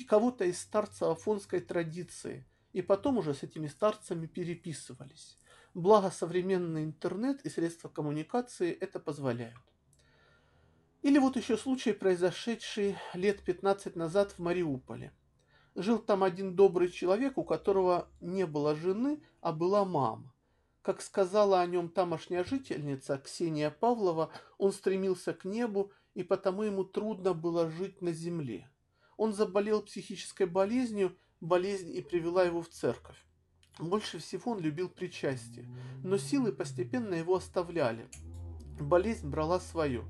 кого-то 0.06 0.44
из 0.44 0.60
старца 0.60 1.10
афонской 1.10 1.60
традиции, 1.60 2.44
и 2.74 2.82
потом 2.82 3.16
уже 3.16 3.32
с 3.32 3.42
этими 3.42 3.68
старцами 3.68 4.26
переписывались. 4.26 5.38
Благо 5.72 6.10
современный 6.10 6.84
интернет 6.84 7.40
и 7.46 7.48
средства 7.48 7.88
коммуникации 7.88 8.70
это 8.70 9.00
позволяют. 9.00 9.56
Или 11.02 11.18
вот 11.18 11.36
еще 11.36 11.56
случай, 11.56 11.92
произошедший 11.92 12.96
лет 13.14 13.42
15 13.44 13.94
назад 13.94 14.32
в 14.32 14.38
Мариуполе. 14.40 15.12
Жил 15.74 15.98
там 15.98 16.24
один 16.24 16.56
добрый 16.56 16.90
человек, 16.90 17.38
у 17.38 17.44
которого 17.44 18.08
не 18.20 18.46
было 18.46 18.74
жены, 18.74 19.22
а 19.40 19.52
была 19.52 19.84
мама. 19.84 20.34
Как 20.82 21.00
сказала 21.00 21.60
о 21.60 21.66
нем 21.66 21.88
тамошняя 21.88 22.42
жительница 22.42 23.18
Ксения 23.18 23.70
Павлова, 23.70 24.32
он 24.56 24.72
стремился 24.72 25.34
к 25.34 25.44
небу, 25.44 25.92
и 26.14 26.24
потому 26.24 26.64
ему 26.64 26.82
трудно 26.82 27.32
было 27.32 27.70
жить 27.70 28.02
на 28.02 28.12
земле. 28.12 28.68
Он 29.16 29.32
заболел 29.32 29.82
психической 29.82 30.46
болезнью, 30.46 31.16
болезнь 31.40 31.94
и 31.94 32.00
привела 32.00 32.42
его 32.42 32.60
в 32.60 32.68
церковь. 32.68 33.24
Больше 33.78 34.18
всего 34.18 34.52
он 34.52 34.60
любил 34.60 34.88
причастие, 34.88 35.68
но 36.02 36.18
силы 36.18 36.52
постепенно 36.52 37.14
его 37.14 37.36
оставляли. 37.36 38.08
Болезнь 38.80 39.28
брала 39.28 39.60
свое. 39.60 40.04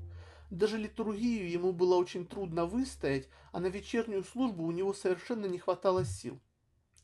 Даже 0.49 0.77
литургию 0.77 1.49
ему 1.49 1.73
было 1.73 1.95
очень 1.95 2.25
трудно 2.25 2.65
выстоять, 2.65 3.29
а 3.51 3.59
на 3.59 3.67
вечернюю 3.67 4.23
службу 4.23 4.63
у 4.63 4.71
него 4.71 4.93
совершенно 4.93 5.45
не 5.45 5.59
хватало 5.59 6.05
сил. 6.05 6.39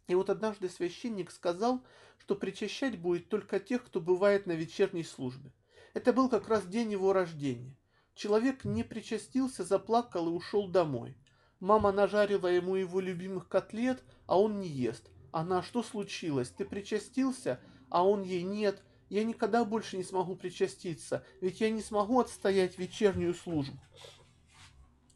И 0.07 0.15
вот 0.15 0.29
однажды 0.29 0.69
священник 0.69 1.31
сказал, 1.31 1.83
что 2.17 2.35
причащать 2.35 2.99
будет 2.99 3.29
только 3.29 3.59
тех, 3.59 3.85
кто 3.85 4.01
бывает 4.01 4.45
на 4.45 4.53
вечерней 4.53 5.03
службе. 5.03 5.51
Это 5.93 6.11
был 6.11 6.29
как 6.29 6.47
раз 6.47 6.65
день 6.65 6.91
его 6.91 7.13
рождения. 7.13 7.75
Человек 8.15 8.65
не 8.65 8.83
причастился, 8.83 9.63
заплакал 9.63 10.27
и 10.27 10.31
ушел 10.31 10.67
домой. 10.67 11.15
Мама 11.59 11.91
нажарила 11.91 12.47
ему 12.47 12.75
его 12.75 12.99
любимых 12.99 13.47
котлет, 13.47 14.03
а 14.25 14.39
он 14.39 14.59
не 14.59 14.67
ест. 14.67 15.09
Она, 15.31 15.61
что 15.61 15.83
случилось? 15.83 16.49
Ты 16.49 16.65
причастился? 16.65 17.59
А 17.89 18.05
он 18.05 18.23
ей, 18.23 18.43
нет, 18.43 18.81
я 19.09 19.23
никогда 19.23 19.63
больше 19.65 19.97
не 19.97 20.03
смогу 20.03 20.35
причаститься, 20.35 21.25
ведь 21.41 21.61
я 21.61 21.69
не 21.69 21.81
смогу 21.81 22.19
отстоять 22.19 22.77
вечернюю 22.77 23.33
службу. 23.33 23.77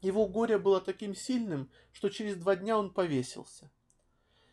Его 0.01 0.27
горе 0.27 0.57
было 0.57 0.79
таким 0.79 1.15
сильным, 1.15 1.69
что 1.91 2.09
через 2.09 2.35
два 2.35 2.55
дня 2.55 2.77
он 2.77 2.93
повесился. 2.93 3.69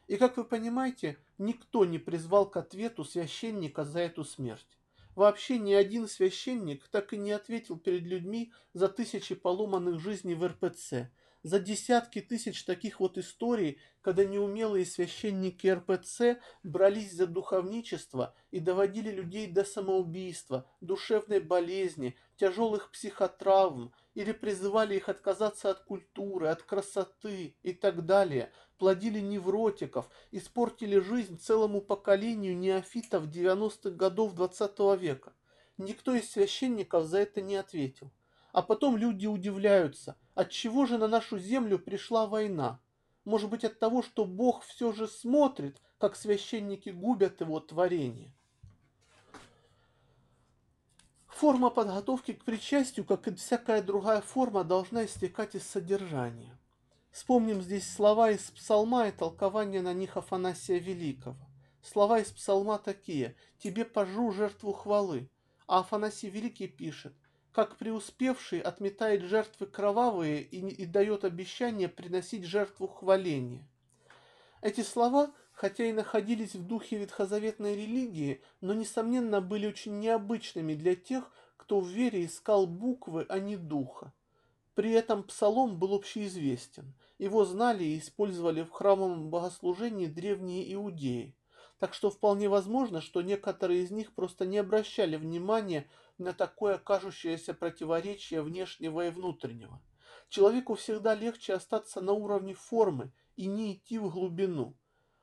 И, 0.09 0.17
как 0.17 0.37
вы 0.37 0.45
понимаете, 0.45 1.19
никто 1.39 1.85
не 1.85 1.99
призвал 1.99 2.49
к 2.49 2.57
ответу 2.57 3.05
священника 3.05 3.85
за 3.85 4.01
эту 4.01 4.25
смерть. 4.25 4.79
Вообще 5.15 5.59
ни 5.59 5.73
один 5.73 6.09
священник 6.09 6.87
так 6.89 7.13
и 7.13 7.17
не 7.17 7.33
ответил 7.33 7.79
перед 7.79 8.03
людьми 8.03 8.53
за 8.75 8.89
тысячи 8.89 9.35
поломанных 9.35 10.01
жизней 10.01 10.35
в 10.35 10.47
РПЦ, 10.47 11.11
за 11.47 11.61
десятки 11.61 12.21
тысяч 12.21 12.65
таких 12.65 12.99
вот 12.99 13.19
историй, 13.19 13.79
когда 14.03 14.25
неумелые 14.25 14.85
священники 14.85 15.69
РПЦ 15.69 16.41
брались 16.65 17.13
за 17.13 17.29
духовничество 17.29 18.35
и 18.51 18.59
доводили 18.59 19.13
людей 19.13 19.47
до 19.47 19.63
самоубийства, 19.63 20.69
душевной 20.81 21.39
болезни, 21.39 22.17
тяжелых 22.37 22.91
психотравм, 22.91 23.93
или 24.15 24.33
призывали 24.33 24.97
их 24.97 25.09
отказаться 25.09 25.71
от 25.71 25.85
культуры, 25.85 26.49
от 26.49 26.65
красоты 26.65 27.55
и 27.63 27.73
так 27.73 28.05
далее, 28.07 28.51
плодили 28.77 29.21
невротиков, 29.21 30.11
испортили 30.33 30.99
жизнь 30.99 31.39
целому 31.39 31.81
поколению 31.81 32.59
неофитов 32.59 33.29
90-х 33.29 33.91
годов 33.91 34.35
20 34.35 34.81
-го 34.81 34.99
века. 34.99 35.33
Никто 35.79 36.13
из 36.13 36.29
священников 36.29 37.07
за 37.07 37.19
это 37.19 37.41
не 37.41 37.55
ответил. 37.55 38.11
А 38.57 38.63
потом 38.63 38.97
люди 38.97 39.27
удивляются, 39.27 40.17
от 40.35 40.51
чего 40.51 40.87
же 40.87 40.97
на 40.97 41.09
нашу 41.09 41.39
землю 41.39 41.79
пришла 41.79 42.27
война? 42.27 42.81
Может 43.27 43.51
быть 43.51 43.65
от 43.65 43.79
того, 43.79 44.03
что 44.03 44.25
Бог 44.25 44.65
все 44.65 44.93
же 44.93 45.09
смотрит, 45.09 45.83
как 45.99 46.17
священники 46.17 46.89
губят 46.89 47.43
его 47.43 47.61
творение? 47.61 48.33
Форма 51.27 51.69
подготовки 51.69 52.33
к 52.33 52.45
причастию, 52.45 53.05
как 53.05 53.29
и 53.29 53.35
всякая 53.35 53.83
другая 53.83 54.23
форма, 54.23 54.65
должна 54.65 55.05
истекать 55.05 55.55
из 55.55 55.67
содержания. 55.67 56.59
Вспомним 57.11 57.61
здесь 57.61 57.87
слова 57.87 58.31
из 58.31 58.51
псалма 58.51 59.09
и 59.09 59.13
толкование 59.13 59.83
на 59.83 59.93
них 59.93 60.17
Афанасия 60.17 60.79
Великого. 60.79 61.47
Слова 61.83 62.21
из 62.21 62.31
псалма 62.31 62.79
такие 62.79 63.37
«Тебе 63.59 63.85
пожру 63.85 64.33
жертву 64.33 64.73
хвалы», 64.73 65.29
а 65.67 65.81
Афанасий 65.81 66.31
Великий 66.31 66.69
пишет 66.69 67.13
как 67.57 67.79
преуспевший 67.79 68.61
отметает 68.61 69.23
жертвы 69.23 69.65
кровавые 69.65 70.43
и, 70.43 70.59
и 70.59 70.85
дает 70.85 71.25
обещание 71.25 71.89
приносить 71.89 72.45
жертву 72.45 72.87
хваления. 72.87 73.67
Эти 74.61 74.83
слова, 74.83 75.33
хотя 75.53 75.87
и 75.87 75.93
находились 75.93 76.55
в 76.55 76.67
духе 76.67 76.99
ветхозаветной 76.99 77.75
религии, 77.75 78.43
но, 78.61 78.75
несомненно, 78.75 79.41
были 79.41 79.67
очень 79.67 80.01
необычными 80.01 80.75
для 80.75 80.95
тех, 80.95 81.33
кто 81.57 81.81
в 81.81 81.89
вере 81.89 82.27
искал 82.27 82.67
буквы, 82.67 83.25
а 83.31 83.39
не 83.39 83.57
духа. 83.57 84.13
При 84.75 84.93
этом 84.93 85.23
псалом 85.23 85.79
был 85.79 85.95
общеизвестен. 85.95 86.93
Его 87.17 87.47
знали 87.47 87.85
и 87.85 87.99
использовали 87.99 88.65
в 88.65 88.71
храмовом 88.71 89.31
богослужении 89.31 90.09
древние 90.09 90.75
иудеи. 90.75 91.35
Так 91.79 91.95
что 91.95 92.11
вполне 92.11 92.51
возможно, 92.51 93.01
что 93.01 93.23
некоторые 93.23 93.83
из 93.83 93.91
них 93.91 94.13
просто 94.13 94.45
не 94.45 94.59
обращали 94.59 95.17
внимания 95.17 95.87
на 96.19 96.33
такое 96.33 96.79
кажущееся 96.79 97.55
противоречие 97.55 98.43
внешнего 98.43 99.07
и 99.07 99.11
внутреннего. 99.11 99.81
Человеку 100.29 100.75
всегда 100.75 101.15
легче 101.15 101.55
остаться 101.55 102.01
на 102.01 102.13
уровне 102.13 102.55
формы 102.55 103.13
и 103.37 103.47
не 103.47 103.75
идти 103.75 103.99
в 103.99 104.11
глубину. 104.11 104.77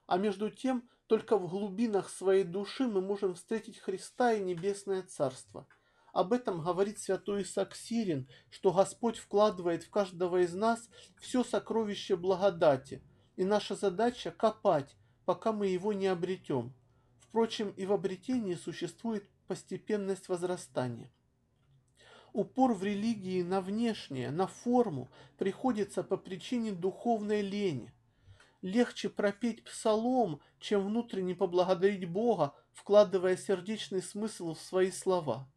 А 0.05 0.17
между 0.17 0.49
тем, 0.49 0.89
только 1.07 1.37
в 1.37 1.49
глубинах 1.49 2.09
своей 2.09 2.43
души 2.43 2.87
мы 2.87 3.01
можем 3.01 3.35
встретить 3.35 3.79
Христа 3.79 4.33
и 4.33 4.43
Небесное 4.43 5.01
Царство. 5.03 5.67
Об 6.13 6.31
этом 6.31 6.61
говорит 6.61 6.99
святой 6.99 7.41
Исаак 7.41 7.75
Сирин, 7.75 8.29
что 8.51 8.71
Господь 8.71 9.17
вкладывает 9.17 9.83
в 9.83 9.89
каждого 9.89 10.43
из 10.43 10.53
нас 10.53 10.89
все 11.19 11.43
сокровище 11.43 12.15
благодати, 12.15 13.03
и 13.35 13.43
наша 13.43 13.75
задача– 13.75 14.31
копать, 14.37 14.95
пока 15.25 15.51
мы 15.51 15.67
его 15.67 15.91
не 15.91 16.07
обретем. 16.07 16.73
Впрочем, 17.19 17.71
и 17.71 17.87
в 17.87 17.93
обретении 17.93 18.53
существует 18.53 19.27
постепенность 19.47 20.29
возрастания. 20.29 21.11
Упор 22.33 22.73
в 22.73 22.83
религии 22.83 23.43
на 23.43 23.61
внешнее, 23.61 24.31
на 24.31 24.47
форму 24.47 25.11
приходится 25.37 26.03
по 26.03 26.17
причине 26.17 26.71
духовной 26.71 27.41
лени. 27.41 27.93
Легче 28.63 29.09
пропеть 29.09 29.63
псалом, 29.63 30.41
чем 30.59 30.87
внутренне 30.87 31.35
поблагодарить 31.35 32.09
Бога, 32.09 32.55
вкладывая 32.71 33.37
сердечный 33.37 34.01
смысл 34.01 34.55
в 34.55 34.61
свои 34.61 34.89
слова. 34.89 35.47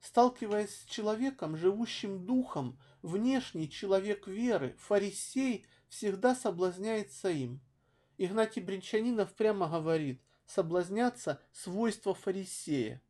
Сталкиваясь 0.00 0.82
с 0.82 0.84
человеком, 0.84 1.56
живущим 1.56 2.24
духом, 2.24 2.78
внешний 3.02 3.68
человек 3.68 4.28
веры, 4.28 4.76
фарисей, 4.78 5.66
всегда 5.88 6.34
соблазняется 6.36 7.28
им. 7.28 7.60
Игнатий 8.18 8.62
Бринчанинов 8.62 9.34
прямо 9.34 9.68
говорит, 9.68 10.22
соблазняться– 10.46 11.40
свойство 11.52 12.14
фарисея. 12.14 13.02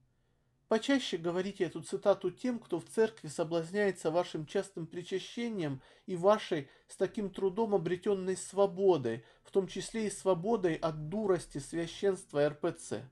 Почаще 0.71 1.17
говорите 1.17 1.65
эту 1.65 1.83
цитату 1.83 2.31
тем, 2.31 2.61
кто 2.61 2.79
в 2.79 2.85
церкви 2.85 3.27
соблазняется 3.27 4.13
вашим 4.13 4.47
частым 4.47 4.87
причащением 4.87 5.83
и 6.07 6.15
вашей 6.15 6.69
с 6.87 6.95
таким 6.97 7.31
трудом 7.31 7.75
обретенной 7.75 8.37
свободой, 8.37 9.25
в 9.43 9.51
том 9.51 9.67
числе 9.67 10.07
и 10.07 10.11
свободой 10.11 10.75
от 10.75 11.09
дурости 11.09 11.59
священства 11.59 12.49
РПЦ. 12.49 13.03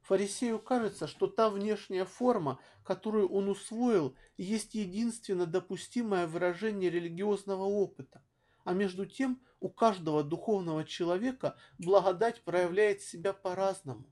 Фарисею 0.00 0.58
кажется, 0.58 1.06
что 1.06 1.28
та 1.28 1.50
внешняя 1.50 2.04
форма, 2.04 2.58
которую 2.82 3.28
он 3.28 3.48
усвоил, 3.48 4.16
есть 4.36 4.74
единственно 4.74 5.46
допустимое 5.46 6.26
выражение 6.26 6.90
религиозного 6.90 7.62
опыта. 7.62 8.24
А 8.64 8.72
между 8.72 9.06
тем 9.06 9.40
у 9.60 9.68
каждого 9.68 10.24
духовного 10.24 10.84
человека 10.84 11.56
благодать 11.78 12.42
проявляет 12.42 13.02
себя 13.02 13.32
по-разному. 13.32 14.04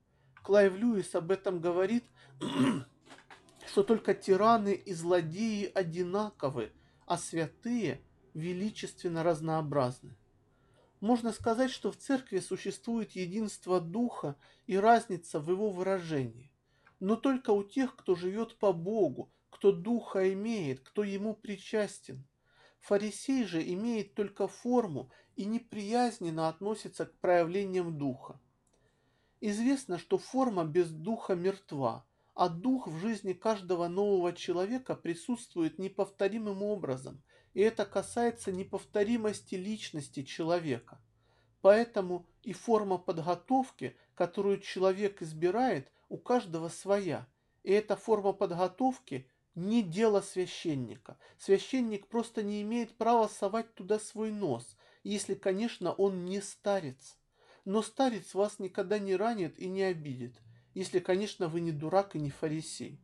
Клайв 0.46 0.76
Льюис 0.76 1.12
об 1.16 1.32
этом 1.32 1.61
говорит, 1.61 2.04
что 3.66 3.82
только 3.82 4.14
тираны 4.14 4.74
и 4.74 4.94
злодеи 4.94 5.68
одинаковы, 5.74 6.70
а 7.04 7.18
святые 7.18 8.00
величественно 8.32 9.24
разнообразны. 9.24 10.14
Можно 11.00 11.32
сказать, 11.32 11.72
что 11.72 11.90
в 11.90 11.96
церкви 11.96 12.38
существует 12.38 13.11
единство 13.16 13.80
духа 13.80 14.37
и 14.68 14.76
разница 14.76 15.40
в 15.40 15.50
его 15.50 15.68
выражении. 15.68 16.52
Но 17.00 17.16
только 17.16 17.50
у 17.50 17.64
тех, 17.64 17.96
кто 17.96 18.14
живет 18.14 18.56
по 18.61 18.72
Богу, 18.72 19.32
кто 19.50 19.72
духа 19.72 20.32
имеет, 20.32 20.78
кто 20.78 21.02
ему 21.02 21.35
причастен. 21.35 22.24
Фарисей 22.82 23.46
же 23.46 23.68
имеет 23.72 24.14
только 24.14 24.46
форму 24.46 25.11
и 25.35 25.44
неприязненно 25.44 26.48
относится 26.48 27.04
к 27.04 27.18
проявлениям 27.18 27.98
духа. 27.98 28.38
Известно, 29.40 29.99
что 29.99 30.16
форма 30.16 30.64
без 30.64 30.90
духа 30.90 31.35
мертва, 31.35 32.07
а 32.35 32.49
дух 32.49 32.87
в 32.87 32.99
жизни 32.99 33.33
каждого 33.33 33.88
нового 33.88 34.33
человека 34.33 34.94
присутствует 34.94 35.79
неповторимым 35.79 36.62
образом, 36.62 37.22
и 37.53 37.61
это 37.61 37.85
касается 37.85 38.53
неповторимости 38.53 39.55
личности 39.55 40.22
человека. 40.22 41.01
Поэтому 41.61 42.27
и 42.42 42.53
форма 42.53 42.99
подготовки, 42.99 43.96
которую 44.14 44.61
человек 44.61 45.20
избирает, 45.22 45.90
у 46.09 46.18
каждого 46.18 46.68
своя. 46.68 47.27
И 47.62 47.72
эта 47.72 47.96
форма 47.96 48.33
подготовки 48.33 49.29
не 49.55 49.83
дело 49.83 50.20
священника. 50.20 51.18
Священник 51.38 52.07
просто 52.07 52.42
не 52.42 52.62
имеет 52.62 52.96
права 52.96 53.29
совать 53.29 53.75
туда 53.75 53.99
свой 53.99 54.31
нос, 54.31 54.77
если, 55.03 55.35
конечно, 55.35 55.92
он 55.92 56.25
не 56.25 56.40
старец. 56.40 57.18
Но 57.66 57.83
старец 57.83 58.33
вас 58.33 58.61
никогда 58.61 59.00
не 59.00 59.16
ранит 59.16 59.59
и 59.59 59.68
не 59.68 59.83
обидит, 59.83 60.40
если, 60.72 61.00
конечно, 61.00 61.48
вы 61.48 61.61
не 61.61 61.72
дурак 61.72 62.14
и 62.14 62.20
не 62.20 62.31
фарисей. 62.31 63.00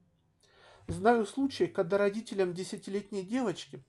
Знаю 0.87 1.27
случай, 1.27 1.67
когда 1.67 1.99
родителям 1.99 2.55
десятилетней 2.55 3.25
девочки 3.25 3.83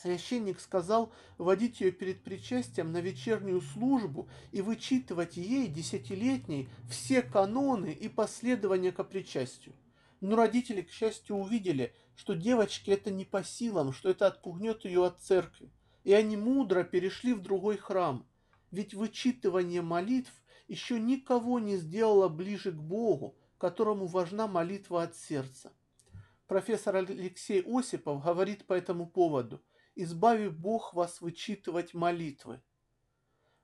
священник 0.00 0.60
сказал 0.60 1.12
водить 1.38 1.80
ее 1.80 1.90
перед 1.90 2.22
причастием 2.22 2.92
на 2.92 3.00
вечернюю 3.00 3.60
службу 3.60 4.28
и 4.52 4.62
вычитывать 4.62 5.36
ей, 5.36 5.66
десятилетней, 5.66 6.68
все 6.88 7.22
каноны 7.22 7.92
и 7.92 8.08
последования 8.08 8.92
к 8.92 9.02
причастию. 9.02 9.74
Но 10.20 10.36
родители, 10.36 10.82
к 10.82 10.90
счастью, 10.92 11.34
увидели, 11.34 11.92
что 12.14 12.34
девочке 12.34 12.92
это 12.92 13.10
не 13.10 13.24
по 13.24 13.42
силам, 13.42 13.92
что 13.92 14.10
это 14.10 14.28
отпугнет 14.28 14.84
ее 14.84 15.04
от 15.04 15.20
церкви. 15.20 15.72
И 16.04 16.12
они 16.12 16.36
мудро 16.36 16.84
перешли 16.84 17.32
в 17.32 17.42
другой 17.42 17.76
храм. 17.76 18.24
Ведь 18.72 18.94
вычитывание 18.94 19.82
молитв 19.82 20.32
еще 20.66 20.98
никого 20.98 21.60
не 21.60 21.76
сделало 21.76 22.28
ближе 22.28 22.72
к 22.72 22.82
Богу, 22.82 23.36
которому 23.58 24.06
важна 24.06 24.48
молитва 24.48 25.04
от 25.04 25.14
сердца. 25.14 25.72
Профессор 26.48 26.96
Алексей 26.96 27.62
Осипов 27.62 28.24
говорит 28.24 28.66
по 28.66 28.72
этому 28.72 29.06
поводу– 29.06 29.62
избави 29.94 30.48
Бог 30.48 30.94
вас 30.94 31.20
вычитывать 31.20 31.94
молитвы. 31.94 32.60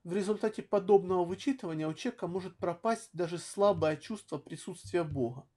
В 0.03 0.13
результате 0.13 0.61
подобного 0.61 1.25
вычитывания 1.25 1.87
у 1.87 1.93
человека 1.93 2.27
может 2.27 2.57
пропасть 2.57 3.09
даже 3.13 3.37
слабое 3.37 3.97
чувство 3.97 4.37
присутствия 4.37 5.03
Бога. 5.03 5.47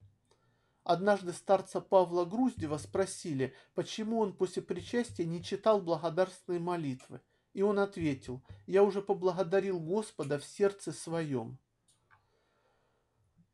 Однажды 0.83 1.31
старца 1.31 1.79
Павла 1.79 2.25
Груздева 2.25 2.77
спросили, 2.77 3.55
почему 3.73 4.19
он 4.19 4.35
после 4.35 4.61
причастия 4.61 5.25
не 5.25 5.41
читал 5.41 5.81
благодарственные 5.81 6.59
молитвы. 6.59 7.21
И 7.53 7.61
он 7.61 7.79
ответил, 7.79 8.41
я 8.65 8.83
уже 8.83 9.01
поблагодарил 9.01 9.79
Господа 9.79 10.39
в 10.39 10.45
сердце 10.45 10.91
своем. 10.91 11.57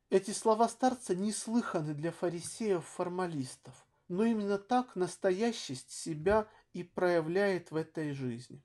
Эти 0.09 0.31
слова 0.31 0.67
старца 0.69 1.15
неслыханы 1.15 1.93
для 1.93 2.11
фарисеев-формалистов, 2.11 3.73
но 4.07 4.23
именно 4.23 4.57
так 4.57 4.95
настоящесть 4.95 5.91
себя 5.91 6.47
и 6.73 6.83
проявляет 6.83 7.71
в 7.71 7.75
этой 7.75 8.13
жизни. 8.13 8.63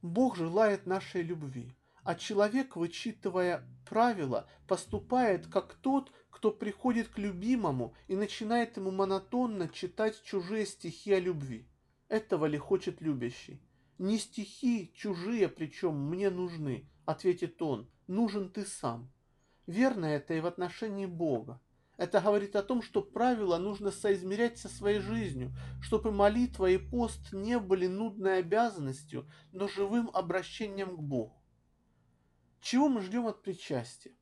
Бог 0.00 0.36
желает 0.36 0.86
нашей 0.86 1.22
любви, 1.22 1.74
а 2.02 2.14
человек, 2.14 2.76
вычитывая 2.76 3.66
правила, 3.88 4.48
поступает 4.68 5.46
как 5.48 5.74
тот, 5.74 6.12
кто 6.30 6.50
приходит 6.50 7.08
к 7.08 7.18
любимому 7.18 7.94
и 8.06 8.14
начинает 8.14 8.76
ему 8.76 8.90
монотонно 8.90 9.68
читать 9.68 10.22
чужие 10.22 10.66
стихи 10.66 11.12
о 11.12 11.20
любви. 11.20 11.66
Этого 12.08 12.46
ли 12.46 12.58
хочет 12.58 13.00
любящий? 13.00 13.60
Не 13.98 14.18
стихи 14.18 14.92
чужие, 14.94 15.48
причем 15.48 15.96
мне 15.96 16.30
нужны, 16.30 16.88
ответит 17.06 17.62
он, 17.62 17.88
нужен 18.06 18.50
ты 18.50 18.64
сам. 18.64 19.10
Верно 19.66 20.06
это 20.06 20.34
и 20.34 20.40
в 20.40 20.46
отношении 20.46 21.06
Бога. 21.06 21.60
Это 21.96 22.20
говорит 22.20 22.56
о 22.56 22.62
том, 22.62 22.82
что 22.82 23.02
правила 23.02 23.56
нужно 23.56 23.92
соизмерять 23.92 24.58
со 24.58 24.68
своей 24.68 24.98
жизнью, 24.98 25.52
чтобы 25.80 26.10
молитва 26.10 26.68
и 26.68 26.76
пост 26.76 27.32
не 27.32 27.58
были 27.58 27.86
нудной 27.86 28.40
обязанностью, 28.40 29.30
но 29.52 29.68
живым 29.68 30.10
обращением 30.12 30.96
к 30.96 31.00
Богу. 31.00 31.40
Чего 32.60 32.88
мы 32.88 33.00
ждем 33.00 33.26
от 33.26 33.42
причастия? 33.42 34.12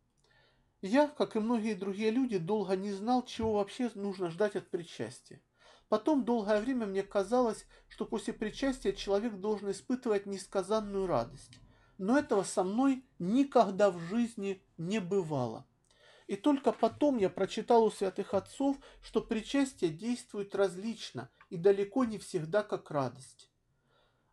Я, 0.83 1.09
как 1.09 1.37
и 1.37 1.39
многие 1.41 1.75
другие 1.75 2.11
люди, 2.11 2.39
долго 2.39 2.77
не 2.77 2.93
знал, 2.93 3.25
чего 3.25 3.55
вообще 3.55 3.91
нужно 3.95 4.31
ждать 4.31 4.57
от 4.57 4.69
причастия. 4.69 5.41
Потом 5.93 6.25
долгое 6.25 6.59
время 6.59 6.87
мне 6.87 7.03
казалось, 7.03 7.67
что 7.87 8.07
после 8.07 8.33
причастия 8.33 8.95
человек 8.95 9.35
должен 9.35 9.71
испытывать 9.73 10.25
несказанную 10.25 11.07
радость. 11.07 11.61
Но 11.99 12.19
этого 12.19 12.45
со 12.45 12.65
мной 12.65 13.05
никогда 13.19 13.91
в 13.91 13.99
жизни 13.99 14.63
не 14.79 15.01
бывало. 15.01 15.67
И 16.29 16.37
только 16.37 16.73
потом 16.73 17.19
я 17.19 17.29
прочитал 17.29 17.85
у 17.85 17.91
святых 17.91 18.33
отцов, 18.33 18.79
что 19.03 19.21
причастие 19.21 19.91
действует 19.91 20.55
различно 20.55 21.29
и 21.51 21.59
далеко 21.59 22.07
не 22.07 22.17
всегда 22.17 22.63
как 22.63 22.91
радость. 22.91 23.51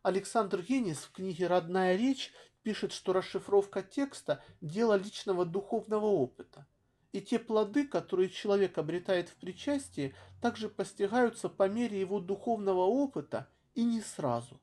Александр 0.00 0.62
Генис 0.62 0.96
в 1.00 1.12
книге 1.12 1.46
«Родная 1.46 1.94
речь» 1.94 2.32
пишет, 2.62 2.90
что 2.90 3.12
расшифровка 3.12 3.82
текста– 3.82 4.42
дело 4.62 4.94
личного 4.94 5.44
духовного 5.44 6.06
опыта. 6.06 6.66
И 7.12 7.20
те 7.20 7.38
плоды, 7.38 7.86
которые 7.86 8.28
человек 8.28 8.78
обретает 8.78 9.28
в 9.28 9.34
причастии, 9.36 10.14
также 10.40 10.68
постигаются 10.68 11.48
по 11.48 11.68
мере 11.68 11.98
его 11.98 12.20
духовного 12.20 12.82
опыта 12.82 13.48
и 13.74 13.82
не 13.82 14.00
сразу. 14.00 14.60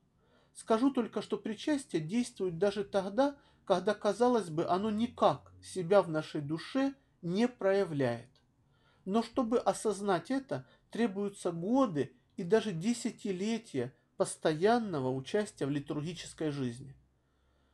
Скажу 0.54 0.90
только, 0.90 1.22
что 1.22 1.36
причастие 1.36 2.00
действует 2.00 2.58
даже 2.58 2.84
тогда, 2.84 3.36
когда, 3.64 3.94
казалось 3.94 4.48
бы, 4.48 4.66
оно 4.66 4.90
никак 4.90 5.52
себя 5.62 6.02
в 6.02 6.08
нашей 6.08 6.40
душе– 6.40 6.94
не 7.22 7.48
проявляет. 7.48 8.28
Но 9.04 9.22
чтобы 9.22 9.58
осознать 9.58 10.30
это, 10.30 10.66
требуются 10.90 11.50
годы 11.50 12.14
и 12.36 12.42
даже 12.42 12.72
десятилетия 12.72 13.94
постоянного 14.16 15.10
участия 15.10 15.66
в 15.66 15.70
литургической 15.70 16.50
жизни. 16.50 16.94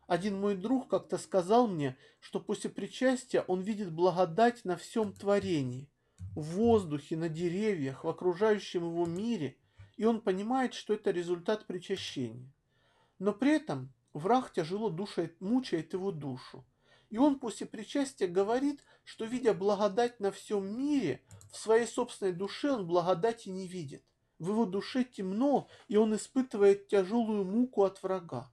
Один 0.06 0.38
мой 0.38 0.54
друг 0.54 0.88
как-то 0.88 1.16
сказал 1.16 1.66
мне, 1.66 1.96
что 2.20 2.40
после 2.40 2.70
причастия 2.70 3.42
он 3.42 3.62
видит 3.62 3.92
благодать 3.92 4.64
на 4.64 4.76
всем 4.76 5.12
творении, 5.12 5.88
в 6.34 6.42
воздухе, 6.42 7.16
на 7.16 7.28
деревьях, 7.28 8.04
в 8.04 8.08
окружающем 8.08 8.84
его 8.84 9.06
мире, 9.06 9.56
и 9.96 10.04
он 10.04 10.20
понимает, 10.20 10.74
что 10.74 10.94
это 10.94 11.10
результат 11.10 11.66
причащения. 11.66 12.52
Но 13.18 13.32
при 13.32 13.52
этом 13.52 13.92
враг 14.12 14.52
тяжело 14.52 14.90
душает, 14.90 15.40
мучает 15.40 15.92
его 15.92 16.10
душу. 16.10 16.64
И 17.10 17.18
он 17.18 17.38
после 17.38 17.66
причастия 17.66 18.26
говорит, 18.26 18.82
что, 19.04 19.24
видя 19.24 19.54
благодать 19.54 20.18
на 20.20 20.32
всем 20.32 20.66
мире, 20.66 21.22
в 21.52 21.56
своей 21.56 21.86
собственной 21.86 22.32
душе 22.32 22.72
он 22.72 22.86
благодати 22.86 23.48
не 23.48 23.68
видит. 23.68 24.02
В 24.38 24.48
его 24.48 24.66
душе 24.66 25.04
темно, 25.04 25.68
и 25.86 25.96
он 25.96 26.14
испытывает 26.16 26.88
тяжелую 26.88 27.44
муку 27.44 27.84
от 27.84 28.02
врага. 28.02 28.50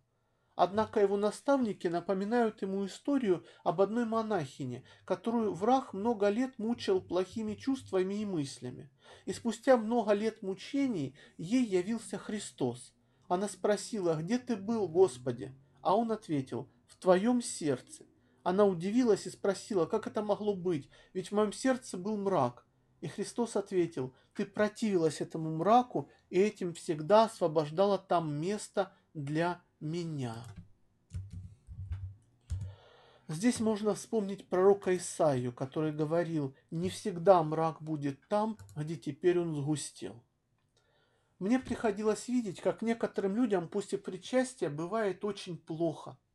Однако 0.56 1.00
его 1.00 1.18
наставники 1.18 1.88
напоминают 1.88 2.62
ему 2.62 2.86
историю 2.86 3.46
об 3.64 3.82
одной 3.82 4.06
монахине, 4.06 4.84
которую 5.06 5.54
враг 5.54 5.94
много 5.94 6.30
лет 6.30 6.60
мучил 6.60 7.02
плохими 7.02 7.56
чувствами 7.56 8.22
и 8.22 8.26
мыслями. 8.26 8.92
И 9.26 9.34
спустя 9.34 9.78
много 9.78 10.14
лет 10.14 10.42
мучений 10.42 11.16
ей 11.38 11.66
явился 11.66 12.18
Христос. 12.18 12.94
Она 13.28 13.48
спросила, 13.48 14.16
где 14.16 14.38
ты 14.38 14.58
был, 14.58 14.90
Господи? 14.90 15.56
А 15.82 15.96
он 15.96 16.12
ответил, 16.12 16.70
в 16.86 16.98
твоем 16.98 17.42
сердце. 17.42 18.06
Она 18.44 18.66
удивилась 18.66 19.26
и 19.26 19.30
спросила, 19.30 19.86
как 19.86 20.08
это 20.08 20.22
могло 20.22 20.56
быть, 20.56 20.90
ведь 21.14 21.30
в 21.30 21.32
моем 21.32 21.54
сердце 21.54 21.98
был 21.98 22.18
мрак. 22.18 22.66
И 23.00 23.08
Христос 23.08 23.56
ответил, 23.56 24.14
ты 24.36 24.46
противилась 24.46 25.22
этому 25.22 25.56
мраку 25.56 26.10
и 26.30 26.40
этим 26.40 26.74
всегда 26.74 27.24
освобождала 27.26 27.98
там 27.98 28.34
место 28.34 28.94
для 29.14 29.62
меня. 29.82 30.36
Здесь 33.28 33.60
можно 33.60 33.96
вспомнить 33.96 34.48
пророка 34.48 34.96
Исаию, 34.96 35.52
который 35.52 35.92
говорил, 35.92 36.56
не 36.70 36.90
всегда 36.90 37.44
мрак 37.44 37.82
будет 37.82 38.20
там, 38.28 38.58
где 38.76 38.96
теперь 38.96 39.40
он 39.40 39.56
сгустел. 39.56 40.22
Мне 41.40 41.60
приходилось 41.60 42.28
видеть, 42.28 42.62
как 42.62 42.82
некоторым 42.82 43.36
людям 43.36 43.68
после 43.68 43.98
причастия 43.98 44.70
бывает 44.70 45.26
очень 45.26 45.58
плохо– 45.58 46.18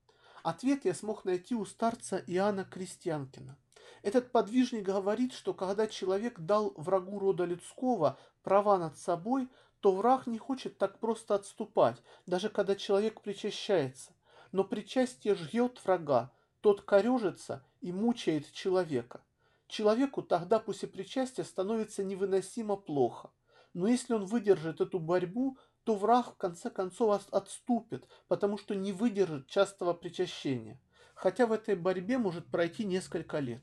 Ответ 0.47 0.85
я 0.85 0.95
смог 0.95 1.25
найти 1.25 1.57
у 1.57 1.65
старца 1.65 2.23
Иоанна 2.25 2.65
Крестьянкина. 2.65 3.59
Этот 4.03 4.31
подвижник 4.31 4.85
говорит, 4.85 5.33
что 5.33 5.53
когда 5.55 5.89
человек 5.89 6.39
дал 6.39 6.73
врагу 6.77 7.19
рода 7.19 7.45
людского 7.45 8.17
права 8.45 8.79
над 8.79 8.97
собой, 8.97 9.49
то 9.87 9.93
враг 9.93 10.27
не 10.27 10.37
хочет 10.37 10.79
так 10.79 10.99
просто 10.99 11.37
отступать, 11.37 12.03
даже 12.27 12.49
когда 12.49 12.75
человек 12.75 13.21
причащается. 13.21 14.11
Но 14.51 14.65
причастие 14.65 15.37
жгет 15.37 15.81
врага, 15.85 16.33
тот 16.61 16.83
корежится 16.83 17.65
и 17.81 17.93
мучает 17.93 18.51
человека. 18.51 19.23
Человеку 19.69 20.23
тогда 20.23 20.59
после 20.59 20.89
причастия 20.89 21.45
становится 21.45 22.03
невыносимо 22.03 22.75
плохо. 22.75 23.31
Но 23.75 23.87
если 23.87 24.15
он 24.15 24.25
выдержит 24.25 24.81
эту 24.81 24.99
борьбу, 24.99 25.57
то 25.85 25.95
враг 25.95 26.33
в 26.33 26.37
конце 26.37 26.69
концов 26.69 27.29
отступит, 27.31 28.09
потому 28.27 28.59
что 28.59 28.75
не 28.75 28.91
выдержит 28.91 29.47
частого 29.47 29.93
причащения, 29.93 30.81
хотя 31.15 31.47
в 31.47 31.53
этой 31.53 31.77
борьбе 31.77 32.19
может 32.19 32.45
пройти 32.49 32.85
несколько 32.85 33.39
лет. 33.39 33.63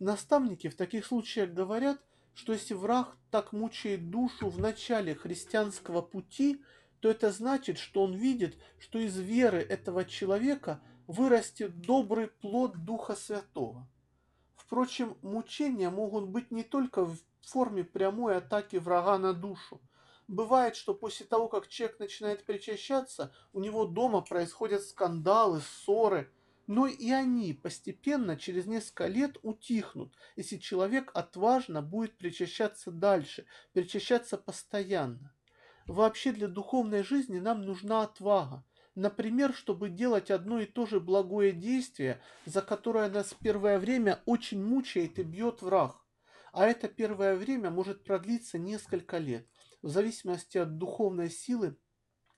Наставники 0.00 0.68
в 0.68 0.76
таких 0.76 1.06
случаях 1.06 1.48
говорят, 1.48 1.98
что 2.34 2.52
если 2.52 2.74
враг 2.74 3.16
так 3.30 3.52
мучает 3.52 4.10
душу 4.10 4.48
в 4.48 4.58
начале 4.58 5.14
христианского 5.14 6.02
пути, 6.02 6.62
то 7.00 7.10
это 7.10 7.30
значит, 7.32 7.78
что 7.78 8.02
он 8.02 8.14
видит, 8.14 8.56
что 8.78 8.98
из 8.98 9.16
веры 9.18 9.58
этого 9.58 10.04
человека 10.04 10.80
вырастет 11.06 11.80
добрый 11.80 12.28
плод 12.28 12.84
Духа 12.84 13.14
Святого. 13.14 13.86
Впрочем, 14.56 15.16
мучения 15.22 15.90
могут 15.90 16.28
быть 16.28 16.50
не 16.50 16.62
только 16.62 17.04
в 17.04 17.18
форме 17.42 17.84
прямой 17.84 18.38
атаки 18.38 18.76
врага 18.76 19.18
на 19.18 19.32
душу, 19.32 19.80
Бывает, 20.26 20.74
что 20.74 20.94
после 20.94 21.26
того, 21.26 21.48
как 21.48 21.68
человек 21.68 21.98
начинает 21.98 22.44
причащаться, 22.44 23.32
у 23.52 23.60
него 23.60 23.84
дома 23.84 24.22
происходят 24.22 24.82
скандалы, 24.82 25.60
ссоры, 25.60 26.30
но 26.66 26.86
и 26.86 27.10
они 27.10 27.52
постепенно 27.52 28.36
через 28.36 28.66
несколько 28.66 29.06
лет 29.06 29.36
утихнут, 29.42 30.14
если 30.36 30.56
человек 30.56 31.10
отважно 31.14 31.82
будет 31.82 32.16
причащаться 32.16 32.90
дальше, 32.90 33.46
причащаться 33.72 34.36
постоянно. 34.38 35.34
Вообще 35.86 36.32
для 36.32 36.48
духовной 36.48 37.02
жизни 37.02 37.38
нам 37.38 37.62
нужна 37.62 38.02
отвага. 38.02 38.64
Например, 38.94 39.52
чтобы 39.52 39.90
делать 39.90 40.30
одно 40.30 40.60
и 40.60 40.66
то 40.66 40.86
же 40.86 41.00
благое 41.00 41.52
действие, 41.52 42.22
за 42.46 42.62
которое 42.62 43.08
нас 43.10 43.34
первое 43.34 43.78
время 43.78 44.22
очень 44.24 44.64
мучает 44.64 45.18
и 45.18 45.24
бьет 45.24 45.62
враг. 45.62 46.00
А 46.52 46.66
это 46.66 46.88
первое 46.88 47.34
время 47.34 47.70
может 47.70 48.04
продлиться 48.04 48.58
несколько 48.58 49.18
лет, 49.18 49.48
в 49.82 49.88
зависимости 49.88 50.56
от 50.56 50.78
духовной 50.78 51.28
силы, 51.28 51.76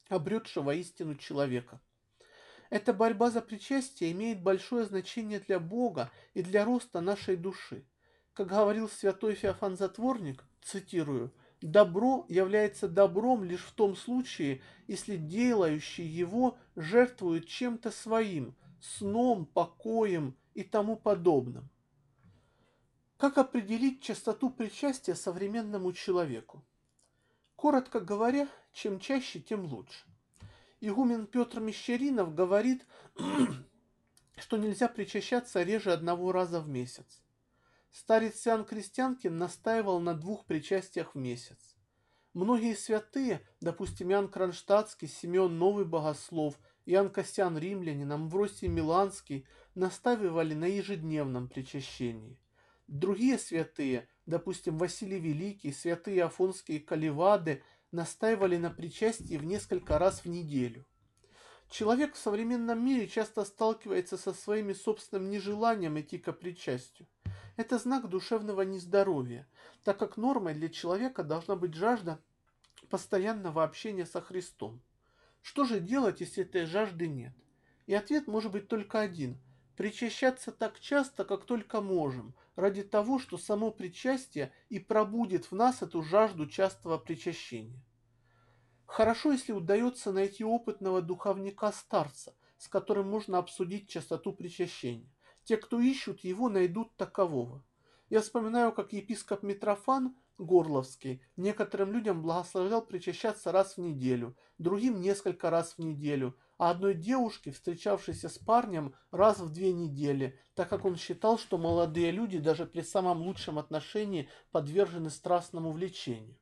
обретшего 0.08 0.70
истину 0.74 1.14
человека. 1.16 1.82
Эта 2.70 2.92
борьба 2.92 3.30
за 3.30 3.40
причастие 3.40 4.12
имеет 4.12 4.42
большое 4.42 4.84
значение 4.84 5.40
для 5.40 5.60
Бога 5.60 6.10
и 6.34 6.42
для 6.42 6.64
роста 6.64 7.00
нашей 7.00 7.36
души. 7.36 7.84
Как 8.32 8.48
говорил 8.48 8.88
святой 8.88 9.34
Феофан 9.34 9.76
Затворник, 9.76 10.44
цитирую, 10.62 11.32
«Добро 11.62 12.26
является 12.28 12.86
добром 12.86 13.44
лишь 13.44 13.64
в 13.64 13.72
том 13.72 13.96
случае, 13.96 14.60
если 14.86 15.16
делающий 15.16 16.04
его 16.04 16.58
жертвует 16.74 17.46
чем-то 17.46 17.90
своим, 17.90 18.54
сном, 18.80 19.46
покоем 19.46 20.36
и 20.54 20.62
тому 20.62 20.96
подобным». 20.96 21.70
Как 23.16 23.38
определить 23.38 24.02
частоту 24.02 24.50
причастия 24.50 25.14
современному 25.14 25.94
человеку? 25.94 26.62
Коротко 27.54 28.00
говоря, 28.00 28.46
чем 28.74 29.00
чаще, 29.00 29.40
тем 29.40 29.64
лучше. 29.64 30.04
Игумен 30.86 31.26
Петр 31.26 31.58
Мещеринов 31.58 32.34
говорит, 32.34 32.86
что 34.36 34.56
нельзя 34.56 34.88
причащаться 34.88 35.62
реже 35.62 35.92
одного 35.92 36.30
раза 36.30 36.60
в 36.60 36.68
месяц. 36.68 37.22
Старец 37.90 38.46
Иоанн 38.46 38.64
Крестьянкин 38.64 39.36
настаивал 39.36 40.00
на 40.00 40.14
двух 40.14 40.44
причастиях 40.44 41.14
в 41.14 41.18
месяц. 41.18 41.76
Многие 42.34 42.76
святые, 42.76 43.40
допустим, 43.60 44.12
Иоанн 44.12 44.28
Кронштадтский, 44.28 45.08
Симеон 45.08 45.58
Новый 45.58 45.86
Богослов, 45.86 46.58
Иоанн 46.84 47.10
Костян 47.10 47.58
Римлянин, 47.58 48.12
Амвросий 48.12 48.68
Миланский, 48.68 49.46
настаивали 49.74 50.54
на 50.54 50.66
ежедневном 50.66 51.48
причащении. 51.48 52.38
Другие 52.86 53.38
святые, 53.38 54.08
допустим, 54.26 54.78
Василий 54.78 55.18
Великий, 55.18 55.72
святые 55.72 56.24
Афонские 56.24 56.78
Каливады, 56.78 57.64
настаивали 57.96 58.58
на 58.58 58.70
причастии 58.70 59.36
в 59.36 59.44
несколько 59.44 59.98
раз 59.98 60.20
в 60.20 60.26
неделю. 60.26 60.86
Человек 61.68 62.14
в 62.14 62.18
современном 62.18 62.84
мире 62.84 63.08
часто 63.08 63.44
сталкивается 63.44 64.16
со 64.16 64.32
своими 64.32 64.72
собственным 64.72 65.30
нежеланием 65.30 65.98
идти 65.98 66.18
к 66.18 66.30
причастию. 66.32 67.08
Это 67.56 67.78
знак 67.78 68.08
душевного 68.08 68.62
нездоровья, 68.62 69.48
так 69.82 69.98
как 69.98 70.16
нормой 70.16 70.54
для 70.54 70.68
человека 70.68 71.24
должна 71.24 71.56
быть 71.56 71.74
жажда 71.74 72.20
постоянного 72.90 73.64
общения 73.64 74.06
со 74.06 74.20
Христом. 74.20 74.80
Что 75.40 75.64
же 75.64 75.80
делать, 75.80 76.20
если 76.20 76.44
этой 76.44 76.66
жажды 76.66 77.08
нет? 77.08 77.32
И 77.86 77.94
ответ 77.94 78.26
может 78.28 78.52
быть 78.52 78.68
только 78.68 79.00
один– 79.00 79.40
причащаться 79.76 80.52
так 80.52 80.80
часто, 80.80 81.24
как 81.24 81.44
только 81.44 81.80
можем, 81.80 82.34
ради 82.56 82.82
того, 82.82 83.18
что 83.18 83.38
само 83.38 83.70
причастие 83.70 84.52
и 84.68 84.78
пробудет 84.78 85.46
в 85.46 85.54
нас 85.54 85.82
эту 85.82 86.02
жажду 86.02 86.46
частого 86.46 86.98
причащения. 86.98 87.80
Хорошо, 88.86 89.32
если 89.32 89.52
удается 89.52 90.12
найти 90.12 90.44
опытного 90.44 91.02
духовника-старца, 91.02 92.34
с 92.56 92.68
которым 92.68 93.10
можно 93.10 93.38
обсудить 93.38 93.88
частоту 93.88 94.32
причащения. 94.32 95.10
Те, 95.44 95.56
кто 95.56 95.80
ищут 95.80 96.20
его, 96.20 96.48
найдут 96.48 96.96
такового. 96.96 97.64
Я 98.08 98.20
вспоминаю, 98.20 98.72
как 98.72 98.92
епископ 98.92 99.42
Митрофан 99.42 100.16
Горловский 100.38 101.22
некоторым 101.36 101.92
людям 101.92 102.22
благословлял 102.22 102.84
причащаться 102.84 103.52
раз 103.52 103.76
в 103.76 103.80
неделю, 103.80 104.36
другим 104.58 105.00
несколько 105.00 105.50
раз 105.50 105.74
в 105.74 105.78
неделю, 105.78 106.36
а 106.58 106.70
одной 106.70 106.94
девушке, 106.94 107.50
встречавшейся 107.50 108.28
с 108.28 108.38
парнем, 108.38 108.94
раз 109.10 109.38
в 109.40 109.52
две 109.52 109.72
недели, 109.72 110.38
так 110.54 110.68
как 110.68 110.84
он 110.84 110.96
считал, 110.96 111.38
что 111.38 111.58
молодые 111.58 112.10
люди 112.12 112.38
даже 112.38 112.66
при 112.66 112.82
самом 112.82 113.22
лучшем 113.22 113.58
отношении 113.58 114.28
подвержены 114.52 115.10
страстному 115.10 115.72
влечению. 115.72 116.38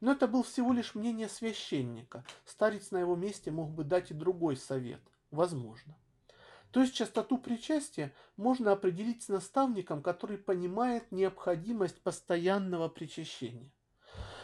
Но 0.00 0.12
это 0.12 0.28
был 0.28 0.42
всего 0.42 0.72
лишь 0.72 0.94
мнение 0.94 1.28
священника. 1.28 2.24
Старец 2.44 2.90
на 2.90 2.98
его 2.98 3.16
месте 3.16 3.50
мог 3.50 3.70
бы 3.70 3.84
дать 3.84 4.10
и 4.10 4.14
другой 4.14 4.56
совет. 4.56 5.00
Возможно. 5.30 5.96
То 6.70 6.80
есть 6.80 6.94
частоту 6.94 7.38
причастия 7.38 8.14
можно 8.36 8.72
определить 8.72 9.22
с 9.22 9.28
наставником, 9.28 10.02
который 10.02 10.38
понимает 10.38 11.10
необходимость 11.10 12.00
постоянного 12.02 12.88
причащения. 12.88 13.70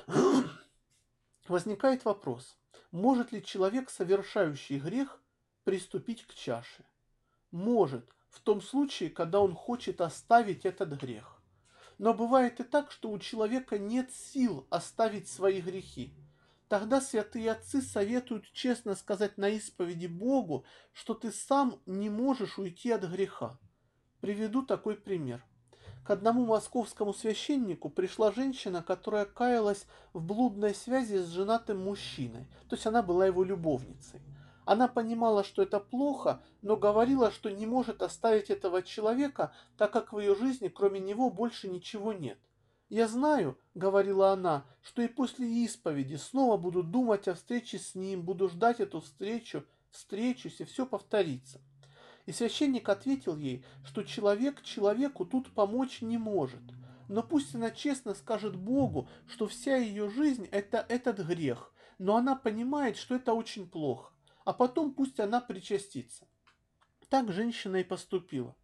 Возникает 1.49 2.05
вопрос, 2.05 2.57
может 2.91 3.33
ли 3.33 3.45
человек, 3.45 3.91
совершающий 3.91 4.79
грех, 4.79 5.21
приступить 5.65 6.25
к 6.27 6.35
чаше? 6.35 6.85
Может, 7.51 8.09
в 8.31 8.41
том 8.41 8.61
случае, 8.61 9.11
когда 9.11 9.41
он 9.41 9.55
хочет 9.55 10.01
оставить 10.01 10.65
этот 10.65 11.01
грех. 11.01 11.34
Но 11.99 12.15
бывает 12.15 12.61
и 12.61 12.65
так, 12.65 12.91
что 12.91 13.11
у 13.11 13.19
человека 13.19 13.79
нет 13.79 14.13
сил 14.13 14.67
оставить 14.71 15.29
свои 15.29 15.61
грехи. 15.61 16.13
Тогда 16.69 17.01
святые 17.01 17.53
отцы 17.53 17.83
советуют 17.83 18.51
честно 18.53 18.95
сказать 18.95 19.39
на 19.39 19.49
исповеди 19.49 20.07
Богу, 20.07 20.65
что 20.93 21.15
ты 21.15 21.31
сам 21.31 21.81
не 21.87 22.11
можешь 22.11 22.59
уйти 22.59 22.91
от 22.91 23.05
греха. 23.05 23.59
Приведу 24.21 24.63
такой 24.63 24.97
пример. 24.97 25.45
К 26.05 26.11
одному 26.11 26.45
московскому 26.45 27.15
священнику 27.15 27.89
пришла 27.89 28.33
женщина, 28.33 28.83
которая 28.83 29.25
каялась 29.25 29.87
в 30.13 30.23
блудной 30.23 30.75
связи 30.75 31.17
с 31.17 31.29
женатым 31.29 31.79
мужчиной, 31.79 32.47
то 32.69 32.77
есть 32.77 32.87
она 32.87 33.03
была 33.03 33.27
его 33.27 33.43
любовницей. 33.43 34.21
Она 34.65 34.89
понимала, 34.89 35.45
что 35.45 35.63
это 35.63 35.79
плохо, 35.79 36.43
но 36.63 36.77
говорила, 36.77 37.31
что 37.31 37.51
не 37.51 37.67
может 37.67 38.03
оставить 38.03 38.49
этого 38.49 38.83
человека, 38.83 39.53
так 39.77 39.93
как 39.93 40.13
в 40.13 40.19
ее 40.19 40.35
жизни 40.35 40.69
кроме 40.69 41.01
него 41.01 41.31
больше 41.31 41.69
ничего 41.69 42.13
нет. 42.13 42.39
«Я 42.89 43.09
знаю»,— 43.09 43.59
говорила 43.75 44.31
она,— 44.33 44.65
«что 44.83 45.03
и 45.03 45.09
после 45.09 45.47
исповеди 45.65 46.17
снова 46.17 46.57
буду 46.57 46.83
думать 46.83 47.29
о 47.29 47.35
встрече 47.35 47.79
с 47.79 47.95
ним, 47.95 48.23
буду 48.23 48.49
ждать 48.49 48.81
эту 48.81 49.01
встречу, 49.01 49.65
встречусь, 49.91 50.61
и 50.61 50.65
все 50.65 50.87
повторится». 50.87 51.61
И 52.27 52.33
священник 52.33 52.89
ответил 52.89 53.37
ей, 53.37 53.65
что 53.85 54.03
человек 54.03 54.63
человеку 54.63 55.27
тут 55.27 55.53
помочь 55.53 56.01
не 56.01 56.17
может. 56.17 56.63
Но 57.09 57.23
пусть 57.23 57.55
она 57.55 57.71
честно 57.71 58.15
скажет 58.15 58.57
Богу, 58.57 59.09
что 59.27 59.47
вся 59.47 59.77
ее 59.77 60.09
жизнь– 60.09 60.49
это 60.51 60.87
этот 60.89 61.19
грех, 61.19 61.71
но 61.99 62.17
она 62.17 62.35
понимает, 62.35 62.97
что 62.97 63.15
это 63.15 63.35
очень 63.35 63.69
плохо 63.69 64.14
а 64.45 64.53
потом 64.53 64.93
пусть 64.93 65.21
она 65.21 65.41
причастится. 65.41 66.27
Так 67.09 67.33
женщина 67.33 67.77
и 67.77 67.85
поступила. 67.85 68.55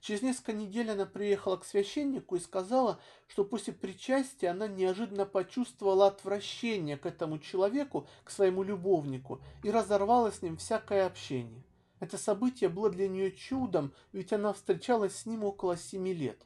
Через 0.00 0.22
несколько 0.22 0.52
недель 0.52 0.90
она 0.90 1.06
приехала 1.06 1.56
к 1.56 1.64
священнику 1.64 2.36
и 2.36 2.40
сказала, 2.40 3.00
что 3.26 3.44
после 3.44 3.72
причастия 3.72 4.48
она 4.48 4.68
неожиданно 4.68 5.26
почувствовала 5.26 6.06
отвращение 6.06 6.96
к 6.96 7.06
этому 7.06 7.38
человеку, 7.38 8.06
к 8.22 8.30
своему 8.30 8.62
любовнику, 8.62 9.40
и 9.64 9.70
разорвала 9.70 10.30
с 10.30 10.42
ним 10.42 10.58
всякое 10.58 11.06
общение. 11.06 11.64
Это 11.98 12.18
событие 12.18 12.68
было 12.68 12.90
для 12.90 13.08
нее 13.08 13.32
чудом, 13.32 13.92
ведь 14.12 14.32
она 14.32 14.52
встречалась 14.52 15.16
с 15.16 15.26
ним 15.26 15.44
около 15.44 15.76
семи 15.76 16.12
лет. 16.12 16.40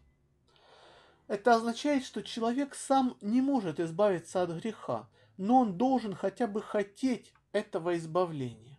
Это 1.27 1.55
означает, 1.55 2.05
что 2.05 2.23
человек 2.23 2.75
сам 2.75 3.17
не 3.21 3.43
может 3.43 3.79
избавиться 3.81 4.43
от 4.43 4.51
греха, 4.51 5.09
но 5.37 5.61
он 5.61 5.77
должен 5.77 6.15
хотя 6.15 6.47
бы 6.47 6.63
хотеть 6.63 7.33
этого 7.53 7.97
избавления 7.97 8.70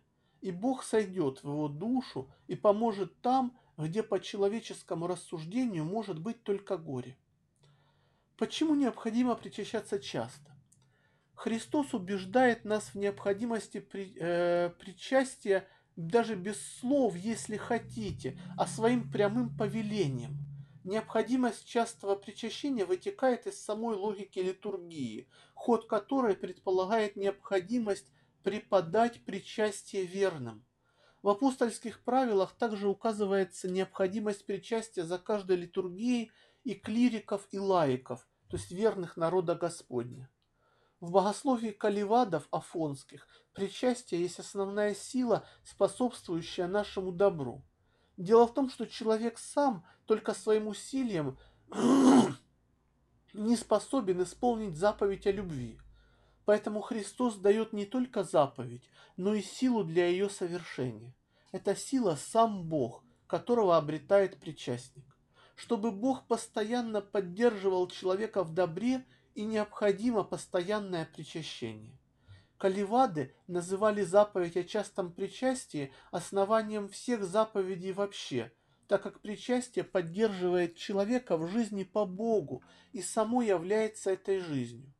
и 0.42 0.50
Бог 0.50 0.82
сойдет 0.82 1.42
в 1.42 1.48
его 1.48 1.68
душу 1.68 2.28
и 2.48 2.56
поможет 2.56 3.18
там, 3.22 3.56
где 3.78 4.02
по 4.02 4.20
человеческому 4.20 5.06
рассуждению 5.06 5.84
может 5.84 6.18
быть 6.18 6.42
только 6.42 6.76
горе. 6.76 7.16
Почему 8.36 8.74
необходимо 8.74 9.36
причащаться 9.36 9.98
часто? 10.00 10.50
Христос 11.34 11.94
убеждает 11.94 12.64
нас 12.64 12.90
в 12.92 12.96
необходимости 12.96 13.80
при, 13.80 14.14
э, 14.18 14.70
причастия 14.78 15.66
даже 15.96 16.34
без 16.34 16.60
слов, 16.78 17.16
если 17.16 17.56
хотите, 17.56 18.38
а 18.56 18.66
своим 18.66 19.10
прямым 19.10 19.56
повелением. 19.56 20.38
Необходимость 20.84 21.66
частого 21.66 22.16
причащения 22.16 22.84
вытекает 22.84 23.46
из 23.46 23.62
самой 23.62 23.94
логики 23.94 24.40
литургии, 24.40 25.28
ход 25.54 25.86
которой 25.86 26.34
предполагает 26.34 27.14
необходимость 27.14 28.10
преподать 28.42 29.24
причастие 29.24 30.04
верным. 30.04 30.64
В 31.22 31.28
апостольских 31.28 32.02
правилах 32.02 32.52
также 32.52 32.88
указывается 32.88 33.70
необходимость 33.70 34.44
причастия 34.44 35.04
за 35.04 35.18
каждой 35.18 35.56
литургией 35.56 36.32
и 36.64 36.74
клириков 36.74 37.46
и 37.52 37.58
лаиков, 37.58 38.26
то 38.48 38.56
есть 38.56 38.72
верных 38.72 39.16
народа 39.16 39.54
Господня. 39.54 40.28
В 41.00 41.10
богословии 41.10 41.70
каливадов 41.70 42.48
афонских 42.50 43.26
причастие 43.52 44.22
есть 44.22 44.38
основная 44.38 44.94
сила, 44.94 45.46
способствующая 45.64 46.66
нашему 46.66 47.12
добру. 47.12 47.64
Дело 48.16 48.46
в 48.46 48.54
том, 48.54 48.68
что 48.68 48.86
человек 48.86 49.38
сам 49.38 49.84
только 50.06 50.34
своим 50.34 50.68
усилием 50.68 51.38
не 53.32 53.56
способен 53.56 54.22
исполнить 54.22 54.76
заповедь 54.76 55.26
о 55.26 55.32
любви– 55.32 55.78
Поэтому 56.44 56.80
Христос 56.80 57.36
дает 57.36 57.72
не 57.72 57.86
только 57.86 58.24
заповедь, 58.24 58.88
но 59.16 59.34
и 59.34 59.42
силу 59.42 59.84
для 59.84 60.06
ее 60.06 60.28
совершения. 60.28 61.14
Это 61.52 61.76
сила 61.76 62.16
сам 62.16 62.64
Бог, 62.64 63.04
которого 63.26 63.76
обретает 63.76 64.38
причастник. 64.38 65.04
Чтобы 65.54 65.90
Бог 65.92 66.26
постоянно 66.26 67.00
поддерживал 67.00 67.86
человека 67.88 68.42
в 68.42 68.52
добре, 68.52 69.04
и 69.34 69.44
необходимо 69.44 70.24
постоянное 70.24 71.06
причащение. 71.06 71.98
Каливады 72.58 73.34
называли 73.46 74.02
заповедь 74.02 74.56
о 74.56 74.64
частом 74.64 75.12
причастии 75.12 75.92
основанием 76.10 76.88
всех 76.88 77.24
заповедей 77.24 77.92
вообще, 77.92 78.52
так 78.86 79.02
как 79.02 79.20
причастие 79.20 79.84
поддерживает 79.84 80.76
человека 80.76 81.36
в 81.36 81.48
жизни 81.48 81.82
по 81.84 82.04
Богу 82.04 82.62
и 82.92 83.02
само 83.02 83.42
является 83.42 84.10
этой 84.10 84.38
жизнью. 84.38 84.92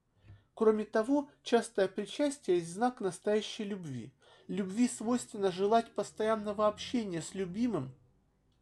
Кроме 0.55 0.85
того, 0.85 1.31
частое 1.43 1.89
причастие 1.89 2.59
есть 2.59 2.73
знак 2.73 3.01
настоящей 3.01 3.65
любви. 3.65 4.13
Любви 4.49 4.89
свойственно 4.89 5.51
желать 5.51 5.95
постоянного 5.95 6.67
общения 6.67 7.23
с 7.23 7.35
любимым, 7.35 7.95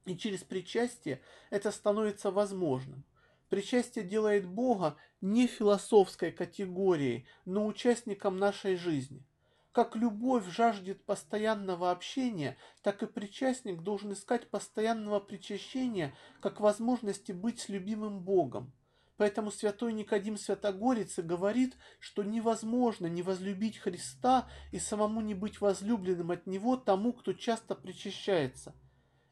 и 0.06 0.16
через 0.16 0.42
причастие 0.44 1.20
это 1.50 1.70
становится 1.70 2.30
возможным. 2.30 3.04
Причастие 3.48 4.04
делает 4.04 4.46
Бога 4.46 4.96
не 5.20 5.48
философской 5.48 6.30
категорией, 6.30 7.26
но 7.44 7.66
участником 7.66 8.38
нашей 8.38 8.76
жизни. 8.76 9.24
Как 9.72 9.96
любовь 9.96 10.46
жаждет 10.48 11.04
постоянного 11.04 11.90
общения, 11.90 12.56
так 12.82 13.02
и 13.02 13.06
причастник 13.06 13.82
должен 13.82 14.12
искать 14.12 14.48
постоянного 14.48 15.20
причащения 15.20 16.14
как 16.40 16.60
возможности 16.60 17.32
быть 17.32 17.60
с 17.60 17.68
любимым 17.68 18.20
Богом. 18.20 18.72
Поэтому 19.20 19.50
святой 19.50 19.92
Никодим 19.92 20.38
Святогорец 20.38 21.18
говорит, 21.18 21.76
что 21.98 22.22
невозможно 22.22 23.06
не 23.06 23.20
возлюбить 23.20 23.76
Христа 23.76 24.48
и 24.72 24.78
самому 24.78 25.20
не 25.20 25.34
быть 25.34 25.60
возлюбленным 25.60 26.30
от 26.30 26.46
Него 26.46 26.78
тому, 26.78 27.12
кто 27.12 27.34
часто 27.34 27.74
причащается. 27.74 28.74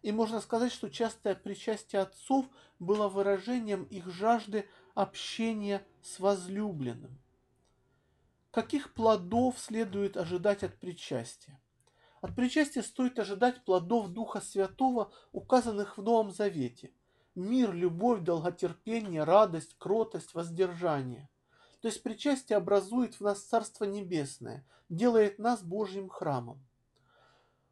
И 0.02 0.12
можно 0.12 0.42
сказать, 0.42 0.72
что 0.72 0.90
частое 0.90 1.34
причастие 1.34 2.02
отцов 2.02 2.44
было 2.78 3.08
выражением 3.08 3.84
их 3.84 4.10
жажды 4.10 4.68
общения 4.94 5.82
с 6.02 6.20
возлюбленным. 6.20 7.18
Каких 8.50 8.92
плодов 8.92 9.58
следует 9.58 10.18
ожидать 10.18 10.64
от 10.64 10.78
причастия? 10.78 11.58
От 12.20 12.36
причастия 12.36 12.82
стоит 12.82 13.18
ожидать 13.18 13.64
плодов 13.64 14.08
Духа 14.08 14.42
Святого, 14.42 15.10
указанных 15.32 15.96
в 15.96 16.02
Новом 16.02 16.30
Завете– 16.30 16.92
мир, 17.38 17.72
любовь, 17.72 18.20
долготерпение, 18.20 19.24
радость, 19.24 19.76
кротость, 19.78 20.34
воздержание. 20.34 21.30
То 21.80 21.88
есть 21.88 22.02
причастие 22.02 22.56
образует 22.56 23.14
в 23.14 23.20
нас 23.20 23.40
Царство 23.40 23.84
Небесное, 23.84 24.66
делает 24.88 25.38
нас 25.38 25.62
Божьим 25.62 26.08
храмом. 26.08 26.62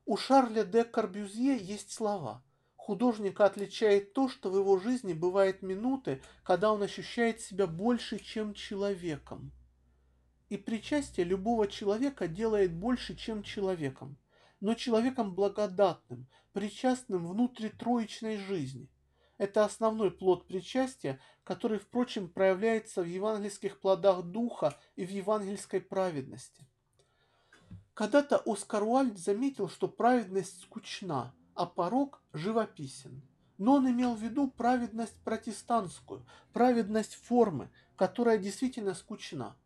У 0.04 0.16
Шарля 0.16 0.64
де 0.64 0.84
Корбюзье 0.84 1.58
есть 1.58 1.92
слова. 1.92 2.44
Художника 2.76 3.46
отличает 3.46 4.12
то, 4.12 4.28
что 4.28 4.48
в 4.48 4.56
его 4.56 4.78
жизни 4.78 5.12
бывают 5.12 5.62
минуты, 5.62 6.22
когда 6.44 6.72
он 6.72 6.80
ощущает 6.84 7.40
себя 7.40 7.66
больше, 7.66 8.20
чем 8.20 8.54
человеком. 8.54 9.50
И 10.48 10.56
причастие 10.56 11.26
любого 11.26 11.66
человека 11.66 12.28
делает 12.28 12.72
больше, 12.72 13.16
чем 13.16 13.42
человеком, 13.42 14.16
но 14.60 14.74
человеком 14.74 15.34
благодатным, 15.34 16.28
причастным 16.52 17.26
внутритроечной 17.26 18.36
жизни. 18.36 18.88
Это 19.38 19.64
основной 19.64 20.10
плод 20.10 20.46
причастия, 20.46 21.20
который, 21.44 21.78
впрочем, 21.78 22.28
проявляется 22.28 23.02
в 23.02 23.06
евангельских 23.06 23.80
плодах 23.80 24.22
духа 24.22 24.76
и 24.96 25.04
в 25.04 25.10
евангельской 25.10 25.80
праведности. 25.80 26.66
Когда-то 27.92 28.42
Оскар 28.46 28.82
Уальд 28.82 29.18
заметил, 29.18 29.68
что 29.68 29.88
праведность 29.88 30.62
скучна, 30.62 31.34
а 31.54 31.66
порог 31.66 32.22
живописен. 32.32 33.22
Но 33.58 33.74
он 33.74 33.90
имел 33.90 34.14
в 34.14 34.22
виду 34.22 34.50
праведность 34.50 35.18
протестантскую, 35.24 36.26
праведность 36.52 37.14
формы, 37.14 37.70
которая 37.96 38.38
действительно 38.38 38.94
скучна. 38.94 39.56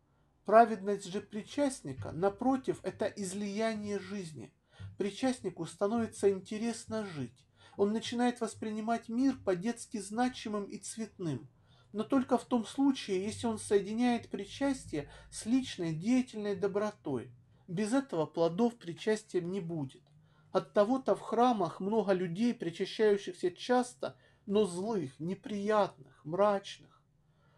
Праведность 0.45 1.05
же 1.05 1.21
причастника, 1.21 2.11
напротив, 2.11 2.79
это 2.83 3.05
излияние 3.05 3.99
жизни. 3.99 4.53
Причастнику 4.97 5.65
становится 5.65 6.29
интересно 6.29 7.05
жить 7.05 7.45
он 7.81 7.93
начинает 7.93 8.41
воспринимать 8.41 9.09
мир 9.09 9.35
по-детски 9.43 9.97
значимым 9.97 10.65
и 10.65 10.77
цветным, 10.77 11.49
но 11.93 12.03
только 12.03 12.37
в 12.37 12.45
том 12.45 12.63
случае, 12.63 13.23
если 13.23 13.47
он 13.47 13.57
соединяет 13.57 14.29
причастие 14.29 15.09
с 15.31 15.47
личной 15.47 15.91
деятельной 15.91 16.55
добротой. 16.55 17.31
Без 17.67 17.91
этого 17.91 18.27
плодов 18.27 18.75
причастия 18.75 19.41
не 19.41 19.61
будет. 19.61 20.03
От 20.51 20.75
того-то 20.75 21.15
в 21.15 21.21
храмах 21.21 21.79
много 21.79 22.13
людей, 22.13 22.53
причащающихся 22.53 23.49
часто, 23.49 24.15
но 24.45 24.65
злых, 24.65 25.19
неприятных, 25.19 26.23
мрачных. 26.23 27.01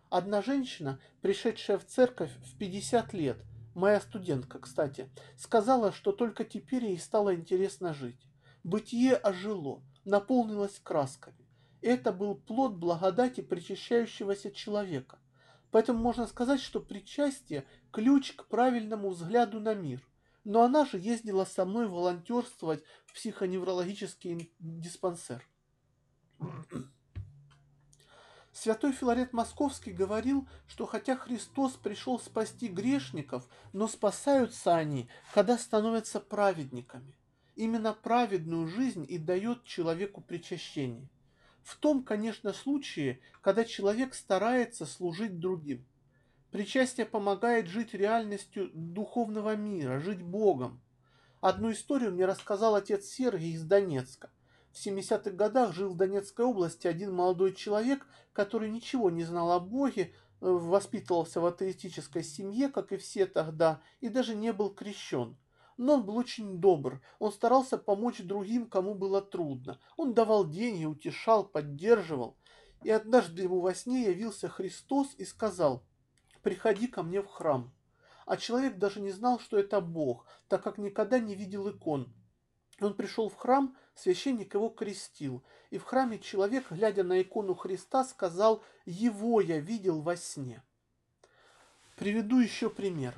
Одна 0.10 0.42
женщина, 0.42 1.02
пришедшая 1.20 1.78
в 1.78 1.86
церковь 1.86 2.32
в 2.46 2.58
50 2.58 3.12
лет, 3.12 3.44
моя 3.76 4.00
студентка, 4.00 4.60
кстати, 4.60 5.10
сказала, 5.36 5.92
что 5.92 6.14
только 6.14 6.46
теперь 6.46 6.86
ей 6.86 6.98
стало 6.98 7.36
интересно 7.36 7.94
жить. 7.94 8.26
Бытие 8.64 9.18
ожило, 9.18 9.84
наполнилась 10.06 10.80
красками. 10.80 11.48
Это 11.82 12.12
был 12.12 12.36
плод 12.36 12.76
благодати 12.76 13.42
причащающегося 13.42 14.52
человека. 14.52 15.20
Поэтому 15.72 16.00
можно 16.00 16.28
сказать, 16.28 16.62
что 16.62 16.80
причастие– 16.80 17.66
ключ 17.92 18.34
к 18.34 18.46
правильному 18.48 19.10
взгляду 19.10 19.60
на 19.60 19.74
мир. 19.74 20.08
Но 20.44 20.64
она 20.64 20.86
же 20.86 20.98
ездила 20.98 21.46
со 21.46 21.66
мной 21.66 21.88
волонтерствовать 21.88 22.84
в 23.06 23.14
психоневрологический 23.14 24.54
диспансер. 24.60 25.48
Святой 28.54 28.92
Филарет 28.92 29.34
Московский 29.34 29.92
говорил, 29.92 30.48
что 30.68 30.86
хотя 30.86 31.18
Христос 31.18 31.74
пришел 31.74 32.20
спасти 32.20 32.68
грешников, 32.68 33.48
но 33.74 33.88
спасаются 33.88 34.76
они, 34.76 35.10
когда 35.34 35.58
становятся 35.58 36.20
праведниками. 36.20 37.18
Именно 37.56 37.94
праведную 37.94 38.68
жизнь 38.68 39.06
и 39.08 39.18
дает 39.18 39.64
человеку 39.64 40.22
причащение. 40.22 41.08
В 41.62 41.78
том, 41.78 42.04
конечно, 42.04 42.52
случае, 42.52 43.20
когда 43.42 43.64
человек 43.64 44.16
старается 44.16 44.86
служить 44.86 45.40
другим. 45.40 45.86
Причастие 46.52 47.06
помогает 47.06 47.68
жить 47.68 47.94
реальностью 47.94 48.70
духовного 48.74 49.56
мира, 49.56 50.00
жить 50.00 50.22
Богом. 50.22 50.82
Одну 51.42 51.72
историю 51.72 52.12
мне 52.12 52.26
рассказал 52.26 52.76
отец 52.76 53.06
Сергий 53.06 53.54
из 53.54 53.64
Донецка. 53.64 54.30
В 54.72 54.86
70-х 54.86 55.32
годах 55.32 55.74
жил 55.74 55.94
в 55.94 55.98
Донецкой 55.98 56.46
области 56.46 56.88
один 56.88 57.14
молодой 57.14 57.54
человек, 57.54 58.06
который 58.34 58.70
ничего 58.70 59.10
не 59.10 59.24
знал 59.24 59.52
о 59.52 59.60
Боге, 59.60 60.14
э, 60.42 60.48
воспитывался 60.48 61.42
в 61.42 61.46
атеистической 61.46 62.24
семье, 62.24 62.70
как 62.70 62.92
и 62.92 62.98
все 62.98 63.26
тогда, 63.26 63.82
и 64.00 64.10
даже 64.10 64.36
не 64.36 64.52
был 64.54 64.74
крещен. 64.74 65.38
Но 65.78 65.96
он 65.96 66.06
был 66.06 66.18
очень 66.18 66.60
добр. 66.60 67.02
Он 67.20 67.32
старался 67.32 67.78
помочь 67.78 68.22
другим, 68.22 68.68
кому 68.68 68.94
было 68.94 69.22
трудно. 69.22 69.80
Он 69.98 70.14
давал 70.14 70.48
деньги, 70.48 70.86
утешал, 70.86 71.46
поддерживал. 71.46 72.38
И 72.84 72.90
однажды 72.90 73.44
ему 73.44 73.62
во 73.62 73.74
сне 73.74 74.04
явился 74.04 74.50
Христос 74.50 75.14
и 75.18 75.26
сказал, 75.26 75.84
«Приходи 76.42 76.88
ко 76.88 77.02
мне 77.04 77.22
в 77.22 77.28
храм». 77.28 77.74
А 78.26 78.38
человек 78.38 78.78
даже 78.78 79.02
не 79.02 79.12
знал, 79.12 79.40
что 79.40 79.58
это 79.58 79.82
Бог, 79.82 80.26
так 80.48 80.64
как 80.64 80.78
никогда 80.78 81.20
не 81.20 81.36
видел 81.36 81.70
икон. 81.70 82.14
Он 82.80 82.94
пришел 82.94 83.30
в 83.30 83.36
храм, 83.36 83.76
священник 83.96 84.54
его 84.54 84.70
крестил, 84.70 85.44
и 85.70 85.78
в 85.78 85.84
храме 85.84 86.20
человек, 86.20 86.72
глядя 86.72 87.04
на 87.04 87.22
икону 87.22 87.54
Христа, 87.54 88.04
сказал 88.04 88.64
«Его 88.86 89.42
я 89.42 89.60
видел 89.60 90.02
во 90.02 90.16
сне». 90.16 90.64
Приведу 91.98 92.40
еще 92.40 92.70
пример. 92.70 93.14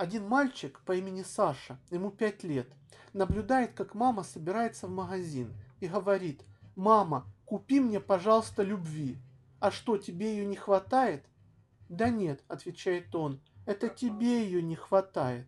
Один 0.00 0.26
мальчик 0.26 0.80
по 0.86 0.96
имени 0.96 1.22
Саша, 1.22 1.78
ему 1.90 2.10
пять 2.10 2.42
лет, 2.42 2.66
наблюдает, 3.12 3.74
как 3.74 3.94
мама 3.94 4.22
собирается 4.22 4.86
в 4.86 4.90
магазин 4.90 5.52
и 5.78 5.88
говорит, 5.88 6.42
«Мама, 6.74 7.26
купи 7.44 7.80
мне, 7.80 8.00
пожалуйста, 8.00 8.62
любви. 8.62 9.18
А 9.58 9.70
что, 9.70 9.98
тебе 9.98 10.32
ее 10.32 10.46
не 10.46 10.56
хватает?» 10.56 11.26
«Да 11.90 12.08
нет»,— 12.08 12.42
отвечает 12.48 13.14
он,— 13.14 13.42
«это 13.66 13.90
тебе 13.90 14.42
ее 14.42 14.62
не 14.62 14.74
хватает». 14.74 15.46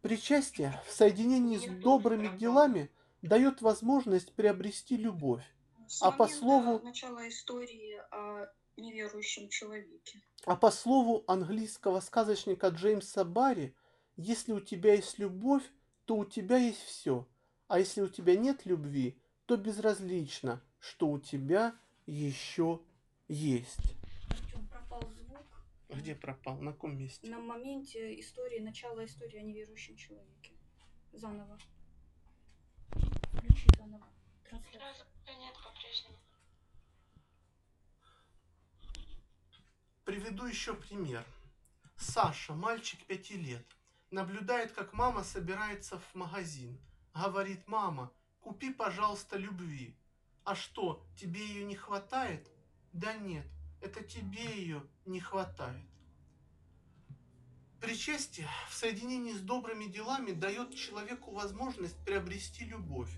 Причастие 0.00 0.80
в 0.86 0.90
соединении 0.90 1.58
с 1.58 1.82
добрыми 1.82 2.34
делами 2.34 2.90
дает 3.20 3.60
возможность 3.60 4.32
приобрести 4.32 4.96
любовь. 4.96 5.44
а 6.00 6.12
по 6.12 6.28
слову... 6.28 6.80
начала 6.82 7.28
истории 7.28 8.00
о 8.10 8.46
неверующем 8.78 9.48
человеке. 9.48 10.20
А 10.44 10.56
по 10.56 10.70
слову 10.70 11.24
английского 11.26 12.00
сказочника 12.00 12.68
Джеймса 12.68 13.24
Барри, 13.24 13.74
если 14.16 14.52
у 14.52 14.60
тебя 14.60 14.94
есть 14.94 15.18
любовь, 15.18 15.64
то 16.04 16.16
у 16.16 16.24
тебя 16.24 16.56
есть 16.56 16.82
все. 16.82 17.26
А 17.66 17.78
если 17.78 18.00
у 18.00 18.08
тебя 18.08 18.36
нет 18.36 18.64
любви, 18.64 19.18
то 19.46 19.56
безразлично, 19.56 20.62
что 20.78 21.08
у 21.08 21.18
тебя 21.18 21.74
еще 22.06 22.80
есть. 23.28 23.94
пропал 24.70 25.02
звук. 25.10 25.46
Где 25.90 26.14
пропал? 26.14 26.58
На 26.58 26.72
каком 26.72 26.96
месте? 26.96 27.28
На 27.28 27.38
моменте 27.38 28.18
истории, 28.20 28.60
начала 28.60 29.04
истории 29.04 29.38
о 29.38 29.42
неверующем 29.42 29.96
человеке. 29.96 30.52
Заново. 31.12 31.58
Включи 32.90 33.66
заново. 33.78 34.06
Трансляцию. 34.48 34.80
Сразу 34.80 35.40
нет 35.40 35.54
по-прежнему. 35.62 36.16
Приведу 40.08 40.46
еще 40.46 40.72
пример. 40.72 41.22
Саша, 41.98 42.54
мальчик 42.54 42.98
пяти 43.04 43.36
лет, 43.36 43.66
наблюдает, 44.10 44.72
как 44.72 44.94
мама 44.94 45.22
собирается 45.22 45.98
в 45.98 46.14
магазин. 46.14 46.80
Говорит, 47.12 47.68
мама, 47.68 48.10
купи, 48.40 48.72
пожалуйста, 48.72 49.36
любви. 49.36 49.94
А 50.44 50.54
что, 50.54 51.06
тебе 51.14 51.46
ее 51.46 51.62
не 51.64 51.76
хватает? 51.76 52.50
Да 52.94 53.12
нет, 53.18 53.46
это 53.82 54.02
тебе 54.02 54.44
ее 54.56 54.82
не 55.04 55.20
хватает. 55.20 55.84
Причастие 57.78 58.48
в 58.70 58.74
соединении 58.74 59.34
с 59.34 59.42
добрыми 59.42 59.84
делами 59.92 60.32
дает 60.32 60.74
человеку 60.74 61.32
возможность 61.32 62.02
приобрести 62.06 62.64
любовь. 62.64 63.12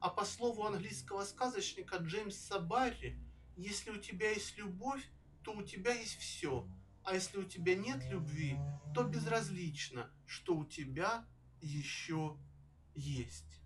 А 0.00 0.10
по 0.10 0.24
слову 0.24 0.64
английского 0.64 1.22
сказочника 1.22 1.98
Джеймса 1.98 2.58
Барри, 2.58 3.16
если 3.56 3.92
у 3.92 3.98
тебя 3.98 4.30
есть 4.30 4.58
любовь, 4.58 5.08
то 5.44 5.52
у 5.52 5.62
тебя 5.62 5.92
есть 5.92 6.18
все. 6.18 6.66
А 7.04 7.14
если 7.14 7.38
у 7.38 7.44
тебя 7.44 7.76
нет 7.76 8.02
любви, 8.10 8.56
то 8.94 9.04
безразлично, 9.04 10.10
что 10.26 10.56
у 10.56 10.64
тебя 10.64 11.26
еще 11.60 12.36
есть. 12.94 13.60